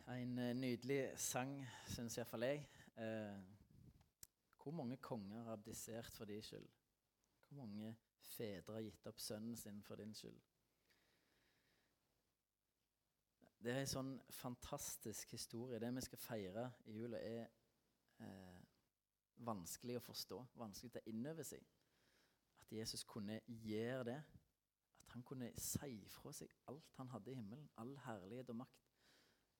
En 0.07 0.37
eh, 0.37 0.53
nydelig 0.53 0.99
sang, 1.17 1.55
syns 1.89 2.19
iallfall 2.19 2.43
jeg. 2.45 2.59
Eh, 3.01 3.39
hvor 4.61 4.71
mange 4.77 4.97
konger 5.01 5.43
har 5.43 5.55
abdisert 5.57 6.11
for 6.13 6.29
din 6.29 6.43
skyld? 6.45 6.67
Hvor 7.47 7.57
mange 7.57 7.95
fedre 8.21 8.73
har 8.73 8.85
gitt 8.85 9.07
opp 9.09 9.19
sønnen 9.19 9.57
sin 9.57 9.81
for 9.83 9.97
din 9.97 10.13
skyld? 10.13 10.37
Det 13.65 13.73
er 13.73 13.81
en 13.81 13.89
sånn 13.89 14.13
fantastisk 14.29 15.33
historie. 15.33 15.81
Det 15.81 15.89
vi 15.95 16.05
skal 16.05 16.21
feire 16.21 16.69
i 16.85 16.99
jula, 16.99 17.17
er 17.17 17.49
eh, 18.21 18.61
vanskelig 19.41 19.97
å 19.97 20.05
forstå, 20.05 20.41
vanskelig 20.61 20.93
å 20.93 20.97
ta 20.99 21.05
inn 21.09 21.25
over 21.33 21.49
seg. 21.49 21.65
At 22.61 22.77
Jesus 22.77 23.07
kunne 23.09 23.41
gjøre 23.47 24.05
det. 24.11 24.21
At 25.01 25.17
han 25.17 25.25
kunne 25.25 25.49
si 25.57 26.03
fra 26.13 26.33
seg 26.33 26.53
alt 26.69 26.93
han 27.01 27.09
hadde 27.09 27.33
i 27.33 27.39
himmelen, 27.41 27.71
all 27.81 27.97
herlighet 28.05 28.53
og 28.53 28.61
makt 28.61 28.84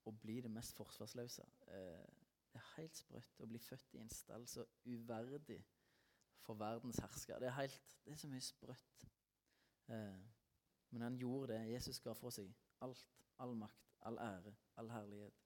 å 0.06 0.14
bli 0.22 0.40
det 0.42 0.52
mest 0.52 0.76
forsvarsløse. 0.78 1.46
Eh, 1.68 2.26
det 2.54 2.62
er 2.62 2.74
helt 2.78 2.96
sprøtt 2.96 3.42
å 3.44 3.48
bli 3.50 3.60
født 3.60 3.98
i 3.98 4.02
en 4.04 4.12
stall 4.14 4.46
så 4.48 4.64
uverdig 4.86 5.60
for 6.46 6.58
verdens 6.60 7.02
hersker. 7.04 7.40
Det 7.42 7.50
er, 7.50 7.58
helt, 7.58 7.98
det 8.06 8.14
er 8.14 8.22
så 8.22 8.30
mye 8.32 8.46
sprøtt. 8.46 9.08
Eh, 9.92 10.22
men 10.94 11.02
han 11.02 11.18
gjorde 11.20 11.54
det. 11.54 11.74
Jesus 11.74 12.00
ga 12.00 12.14
fra 12.16 12.32
seg 12.32 12.54
alt. 12.86 13.02
All 13.44 13.56
makt, 13.60 13.90
all 14.08 14.18
ære, 14.24 14.54
all 14.80 14.92
herlighet. 14.94 15.42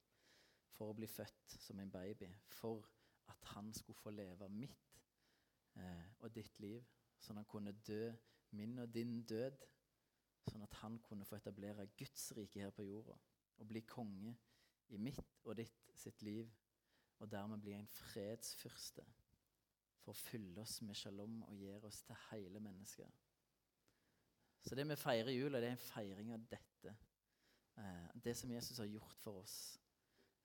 For 0.76 0.92
å 0.92 0.96
bli 0.96 1.08
født 1.10 1.56
som 1.58 1.80
en 1.82 1.92
baby. 1.92 2.30
For 2.60 2.86
at 3.32 3.50
han 3.56 3.74
skulle 3.74 3.98
få 3.98 4.14
leve 4.14 4.50
mitt 4.54 5.00
eh, 5.80 6.06
og 6.20 6.36
ditt 6.36 6.60
liv. 6.62 6.86
Sånn 7.20 7.40
at 7.40 7.48
han 7.48 7.52
kunne 7.52 7.74
dø 7.88 8.12
min 8.60 8.78
og 8.84 8.94
din 8.94 9.24
død. 9.26 9.58
Sånn 10.50 10.66
at 10.66 10.78
han 10.84 11.00
kunne 11.06 11.26
få 11.26 11.40
etablere 11.40 11.90
Guds 11.98 12.32
rike 12.38 12.62
her 12.62 12.76
på 12.76 12.86
jorda. 12.86 13.18
Og 13.60 13.68
bli 13.68 13.82
konge 13.88 14.36
i 14.90 14.98
mitt 14.98 15.40
og 15.46 15.58
ditt 15.58 15.92
sitt 15.96 16.22
liv, 16.26 16.50
og 17.20 17.32
dermed 17.32 17.62
bli 17.62 17.74
en 17.76 17.90
fredsfyrste 17.92 19.04
for 20.00 20.14
å 20.14 20.20
fylle 20.20 20.62
oss 20.62 20.80
med 20.82 20.96
shalom 20.96 21.42
og 21.48 21.58
gjøre 21.60 21.90
oss 21.90 22.02
til 22.08 22.18
hele 22.30 22.62
mennesker. 22.64 23.10
Så 24.64 24.76
det 24.76 24.88
vi 24.88 24.96
feirer 25.00 25.32
jul, 25.32 25.46
jula, 25.48 25.60
det 25.60 25.70
er 25.70 25.76
en 25.76 25.84
feiring 25.84 26.34
av 26.36 26.48
dette. 26.52 26.96
Eh, 27.80 28.08
det 28.24 28.36
som 28.38 28.52
Jesus 28.52 28.78
har 28.78 28.86
gjort 28.86 29.20
for 29.24 29.44
oss. 29.44 29.80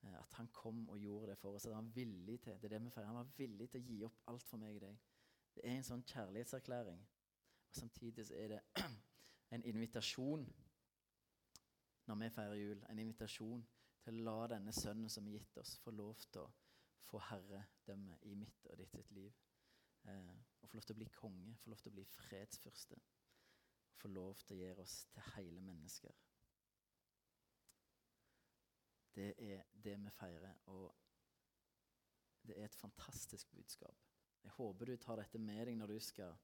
Eh, 0.03 0.19
at 0.19 0.33
han 0.39 0.49
kom 0.55 0.89
og 0.89 0.99
gjorde 0.99 1.33
det 1.33 1.39
for 1.39 1.55
oss. 1.55 1.67
At 1.67 1.75
han 1.75 1.89
var 1.89 1.95
villig 1.95 2.41
til 2.41 2.53
det 2.61 2.65
er 2.65 2.77
det 2.77 2.85
vi 2.85 2.91
feirer. 2.91 3.07
Han 3.07 3.17
var 3.23 3.33
villig 3.37 3.71
til 3.71 3.81
å 3.81 3.89
gi 3.89 3.99
opp 4.07 4.23
alt 4.31 4.47
for 4.49 4.63
meg 4.63 4.77
og 4.77 4.85
deg. 4.87 5.01
Det 5.55 5.65
er 5.65 5.77
en 5.77 5.87
sånn 5.87 6.07
kjærlighetserklæring. 6.11 7.01
Og 7.69 7.81
Samtidig 7.81 8.27
så 8.27 8.39
er 8.39 8.55
det 8.55 8.61
en 9.55 9.65
invitasjon 9.65 10.47
når 12.07 12.21
vi 12.21 12.31
feirer 12.31 12.61
jul. 12.61 12.85
En 12.91 12.99
invitasjon 12.99 13.67
til 14.05 14.21
å 14.21 14.25
la 14.29 14.47
denne 14.55 14.73
sønnen 14.77 15.11
som 15.11 15.27
er 15.29 15.39
gitt 15.39 15.59
oss, 15.61 15.77
få 15.81 15.95
lov 15.95 16.21
til 16.29 16.45
å 16.45 16.51
få 17.05 17.21
herredømme 17.31 18.19
i 18.29 18.35
mitt 18.39 18.67
og 18.71 18.79
ditt 18.81 18.93
sitt 18.93 19.11
liv. 19.17 19.33
Eh, 20.09 20.37
og 20.61 20.69
få 20.69 20.79
lov 20.79 20.87
til 20.87 20.97
å 20.97 21.01
bli 21.01 21.11
konge, 21.15 21.57
få 21.63 21.73
lov 21.73 21.81
til 21.81 21.93
å 21.93 21.97
bli 21.99 22.05
fredsfyrste. 22.09 23.01
Få 24.01 24.11
lov 24.13 24.41
til 24.45 24.57
å 24.57 24.61
gjøre 24.61 24.85
oss 24.85 24.97
til 25.13 25.29
hele 25.35 25.63
mennesker. 25.65 26.17
Det 29.15 29.31
er 29.39 29.63
det 29.85 29.95
vi 30.03 30.11
feirer, 30.11 30.57
og 30.75 30.95
det 32.45 32.59
er 32.59 32.67
et 32.67 32.77
fantastisk 32.77 33.53
budskap. 33.55 34.01
Jeg 34.43 34.53
håper 34.59 34.91
du 34.91 34.97
tar 35.01 35.21
dette 35.23 35.39
med 35.41 35.63
deg 35.69 35.79
når, 35.79 35.95
du 35.95 36.01
skal, 36.03 36.35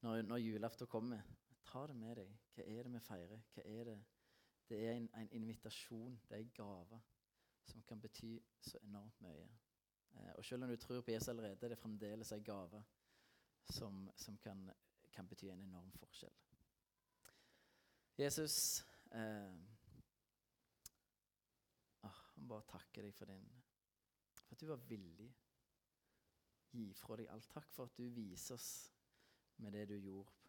når, 0.00 0.22
når 0.22 0.40
julaften 0.40 0.88
kommer. 0.88 1.26
Ta 1.66 1.86
det 1.90 1.96
med 1.98 2.16
deg. 2.20 2.30
Hva 2.54 2.64
er 2.64 2.86
det 2.86 2.92
vi 2.94 3.02
feirer? 3.02 3.42
Hva 3.52 3.64
er 3.66 3.90
det 3.90 3.98
det 4.68 4.86
er 4.86 4.92
en, 4.92 5.10
en 5.14 5.32
invitasjon, 5.32 6.20
det 6.28 6.36
er 6.36 6.42
en 6.42 6.54
gave 6.54 7.00
som 7.64 7.82
kan 7.82 8.00
bety 8.00 8.38
så 8.60 8.78
enormt 8.82 9.20
mye. 9.20 9.48
Eh, 10.14 10.32
og 10.34 10.44
selv 10.44 10.64
om 10.64 10.70
du 10.70 10.76
tror 10.76 11.00
på 11.00 11.10
Jesus 11.10 11.28
allerede, 11.28 11.56
det 11.60 11.72
er 11.72 11.80
fremdeles 11.80 12.32
en 12.32 12.44
gave 12.44 12.84
som, 13.70 14.10
som 14.16 14.36
kan, 14.38 14.70
kan, 15.12 15.28
bety 15.28 15.44
en 15.44 15.60
enorm 15.60 15.92
forskjell. 15.92 16.34
Jesus 18.18 18.84
eh, 19.12 19.54
ah, 22.02 22.20
Jeg 22.36 22.48
bare 22.48 22.68
takker 22.68 23.02
deg 23.02 23.14
for, 23.14 23.24
din, 23.24 23.48
for 24.44 24.54
at 24.54 24.60
du 24.60 24.66
var 24.66 24.76
villig. 24.88 25.32
Gi 26.74 26.92
fra 26.98 27.16
deg 27.16 27.30
alt. 27.30 27.48
Takk 27.50 27.70
for 27.70 27.84
at 27.84 27.98
du 27.98 28.08
viser 28.08 28.54
oss 28.54 28.70
med 29.56 29.72
det 29.72 29.88
du 29.88 29.98
gjorde 29.98 30.43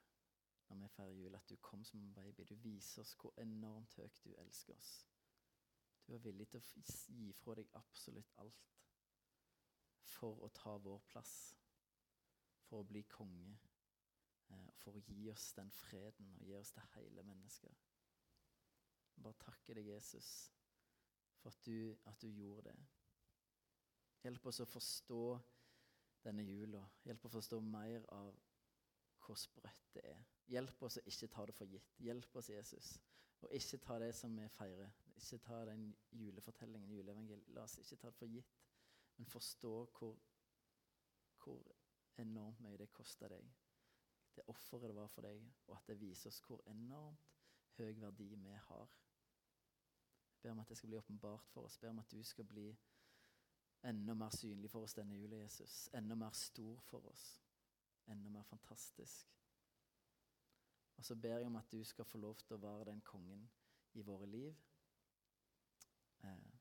når 0.69 0.82
vi 0.82 0.88
feirer 0.88 1.13
jul, 1.13 1.36
at 1.36 1.49
du 1.49 1.56
kom 1.56 1.84
som 1.84 1.99
en 1.99 2.13
baby. 2.13 2.43
Du 2.43 2.56
viser 2.56 3.01
oss 3.01 3.15
hvor 3.21 3.34
enormt 3.41 3.93
høyt 3.95 4.21
du 4.23 4.34
elsker 4.34 4.73
oss. 4.73 5.08
Du 6.08 6.13
er 6.13 6.23
villig 6.23 6.47
til 6.49 6.62
å 6.62 6.84
gi 7.19 7.32
fra 7.34 7.56
deg 7.58 7.69
absolutt 7.73 8.34
alt 8.41 8.73
for 10.06 10.43
å 10.45 10.49
ta 10.54 10.75
vår 10.78 11.01
plass, 11.10 11.34
for 12.65 12.82
å 12.82 12.88
bli 12.88 13.01
konge, 13.10 13.58
eh, 14.49 14.69
for 14.82 14.97
å 14.97 15.04
gi 15.08 15.30
oss 15.32 15.51
den 15.58 15.71
freden 15.71 16.30
og 16.36 16.45
gi 16.45 16.56
oss 16.58 16.71
det 16.78 16.86
hele 16.95 17.23
mennesket. 17.23 17.82
Bare 19.15 19.34
takke 19.39 19.73
deg, 19.73 19.88
Jesus, 19.88 20.51
for 21.39 21.49
at 21.49 21.65
du, 21.65 21.95
at 22.06 22.21
du 22.21 22.30
gjorde 22.30 22.69
det. 22.69 22.78
Hjelp 24.25 24.45
oss 24.49 24.60
å 24.60 24.69
forstå 24.69 25.23
denne 26.25 26.45
jula. 26.45 26.82
Hjelp 27.06 27.25
oss 27.25 27.36
å 27.36 27.38
forstå 27.38 27.60
mer 27.62 28.06
av 28.13 28.34
hvor 29.25 29.38
sprøtt 29.38 29.93
det 29.93 30.06
er. 30.10 30.23
Hjelp 30.47 30.84
oss 30.86 30.99
å 30.99 31.03
ikke 31.10 31.29
ta 31.34 31.45
det 31.49 31.55
for 31.58 31.69
gitt. 31.69 31.95
Hjelp 32.05 32.36
oss, 32.38 32.49
Jesus, 32.53 32.91
og 33.41 33.53
ikke 33.53 33.79
ta 33.81 33.97
det 34.01 34.12
som 34.15 34.36
vi 34.38 34.47
feirer. 34.53 34.93
Ikke 35.15 35.39
ta 35.41 35.62
den 35.65 35.88
julefortellingen, 36.12 36.91
juleevangeliet. 36.91 37.53
La 37.55 37.63
oss 37.65 37.77
ikke 37.81 37.97
ta 38.01 38.12
det 38.12 38.19
for 38.19 38.29
gitt, 38.29 38.58
men 39.17 39.29
forstå 39.31 39.73
hvor, 39.97 40.17
hvor 41.43 41.63
enormt 42.21 42.62
mye 42.62 42.77
det 42.77 42.91
kosta 42.93 43.29
deg. 43.31 43.47
Det 44.36 44.45
offeret 44.51 44.91
det 44.91 44.97
var 44.97 45.10
for 45.10 45.25
deg, 45.25 45.41
og 45.67 45.77
at 45.77 45.88
det 45.89 45.99
viser 45.99 46.29
oss 46.29 46.41
hvor 46.45 46.62
enormt 46.69 47.31
høy 47.77 47.95
verdi 48.01 48.29
vi 48.36 48.58
har. 48.67 48.91
Jeg 50.36 50.43
ber 50.43 50.51
om 50.51 50.62
at 50.62 50.69
det 50.69 50.77
skal 50.77 50.91
bli 50.91 50.99
åpenbart 50.99 51.47
for 51.49 51.65
oss. 51.65 51.79
Jeg 51.79 51.88
ber 51.88 51.95
om 51.95 52.03
at 52.03 52.12
du 52.12 52.21
skal 52.23 52.45
bli 52.45 52.67
enda 53.86 54.13
mer 54.13 54.36
synlig 54.36 54.69
for 54.69 54.86
oss 54.86 54.93
denne 54.97 55.17
jula, 55.17 55.39
Jesus. 55.41 55.88
Enda 55.93 56.17
mer 56.19 56.36
stor 56.38 56.77
for 56.86 57.10
oss 57.10 57.25
enda 58.08 58.29
mer 58.29 58.43
fantastisk. 58.43 59.27
Og 60.97 61.05
så 61.05 61.15
ber 61.15 61.38
jeg 61.38 61.45
om 61.45 61.55
at 61.55 61.71
du 61.71 61.84
skal 61.84 62.05
få 62.05 62.17
lov 62.17 62.36
til 62.36 62.55
å 62.55 62.62
være 62.62 62.86
den 62.91 63.01
kongen 63.01 63.49
i 63.93 64.01
våre 64.01 64.27
liv. 64.29 64.55
Eh, 66.23 66.53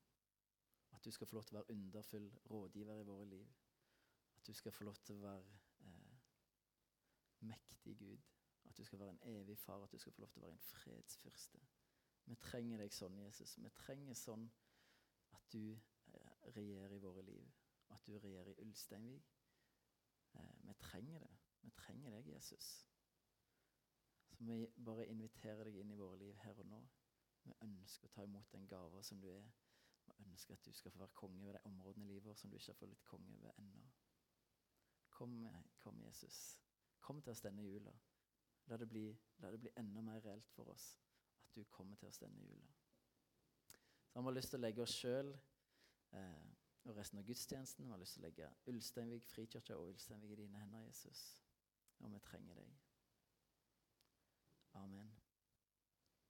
at 0.91 1.05
du 1.05 1.11
skal 1.11 1.27
få 1.27 1.37
lov 1.37 1.45
til 1.45 1.57
å 1.57 1.61
være 1.61 1.77
underfull 1.77 2.31
rådgiver 2.51 3.01
i 3.01 3.07
våre 3.07 3.27
liv. 3.27 3.55
At 4.37 4.47
du 4.47 4.53
skal 4.53 4.73
få 4.73 4.85
lov 4.85 4.99
til 5.05 5.15
å 5.15 5.25
være 5.25 5.59
eh, 5.81 6.17
mektig 7.41 7.97
Gud. 7.99 8.31
At 8.65 8.77
du 8.77 8.85
skal 8.85 8.99
være 8.99 9.11
en 9.11 9.23
evig 9.23 9.59
far. 9.59 9.83
At 9.85 9.93
du 9.93 9.99
skal 9.99 10.13
få 10.13 10.21
lov 10.21 10.33
til 10.33 10.43
å 10.43 10.47
være 10.47 10.59
en 10.59 10.67
fredsfyrste. 10.69 11.61
Vi 12.25 12.37
trenger 12.41 12.81
deg 12.81 12.95
sånn, 12.95 13.19
Jesus. 13.21 13.59
Vi 13.61 13.71
trenger 13.77 14.17
sånn 14.17 14.49
at 15.37 15.49
du 15.53 15.75
eh, 15.75 16.35
regjerer 16.57 16.97
i 16.97 17.03
våre 17.03 17.23
liv. 17.23 17.51
At 17.93 18.07
du 18.07 18.17
regjerer 18.19 18.55
i 18.55 18.65
Ulsteinvik. 18.65 19.35
Eh, 20.35 20.55
vi 20.65 20.75
trenger 20.81 21.21
det. 21.27 21.35
Vi 21.61 21.73
trenger 21.77 22.17
deg, 22.17 22.33
Jesus. 22.35 22.71
Så 24.35 24.45
vi 24.45 24.67
bare 24.87 25.07
inviterer 25.07 25.69
deg 25.69 25.77
inn 25.81 25.93
i 25.95 25.99
våre 25.99 26.19
liv 26.19 26.39
her 26.43 26.59
og 26.61 26.67
nå. 26.71 26.81
Vi 27.45 27.55
ønsker 27.63 28.09
å 28.09 28.15
ta 28.15 28.25
imot 28.25 28.51
den 28.53 28.67
gava 28.69 29.03
som 29.03 29.21
du 29.21 29.29
er. 29.31 29.53
Vi 30.05 30.27
ønsker 30.27 30.57
at 30.57 30.65
du 30.65 30.73
skal 30.73 30.93
få 30.93 31.03
være 31.05 31.17
konge 31.17 31.45
ved 31.45 31.57
de 31.57 31.63
områdene 31.69 32.05
i 32.05 32.09
livet 32.09 32.27
vårt 32.27 32.41
som 32.41 32.51
du 32.51 32.57
ikke 32.57 32.73
har 32.73 32.81
fått 32.81 32.93
litt 32.93 33.05
konge 33.09 33.39
ved 33.43 33.61
ennå. 33.61 33.85
Kom, 35.15 35.37
kom, 35.79 36.01
Jesus. 36.03 36.59
Kom 37.01 37.23
til 37.23 37.33
oss 37.33 37.45
denne 37.45 37.63
jula. 37.63 37.93
La 38.67 38.79
det, 38.81 38.89
bli, 38.89 39.07
la 39.45 39.51
det 39.53 39.61
bli 39.61 39.73
enda 39.79 40.03
mer 40.03 40.25
reelt 40.25 40.51
for 40.57 40.73
oss 40.73 40.95
at 41.45 41.53
du 41.55 41.65
kommer 41.71 41.97
til 42.01 42.09
oss 42.09 42.19
denne 42.19 42.43
jula. 42.43 42.73
Så 44.09 44.23
har 44.23 44.35
lyst 44.35 44.55
til 44.55 44.61
å 44.61 44.65
legge 44.65 44.83
oss 44.83 44.95
sjøl 44.95 45.31
eh, 46.17 46.49
og 46.85 46.97
resten 46.97 47.21
av 47.21 47.29
gudstjenesten. 47.29 47.85
Vi 47.87 47.93
har 47.93 48.01
lyst 48.01 48.17
til 48.17 48.25
å 48.25 48.27
legge 48.29 48.51
Ulsteinvik 48.71 49.29
frikirke 49.29 49.77
og 49.77 49.93
Ulsteinvik 49.93 50.35
i 50.37 50.43
dine 50.45 50.61
hender, 50.63 50.85
Jesus. 50.87 51.25
Og 52.01 52.13
vi 52.13 52.21
trenger 52.25 52.61
deg. 52.61 52.84
Amen. 54.77 55.24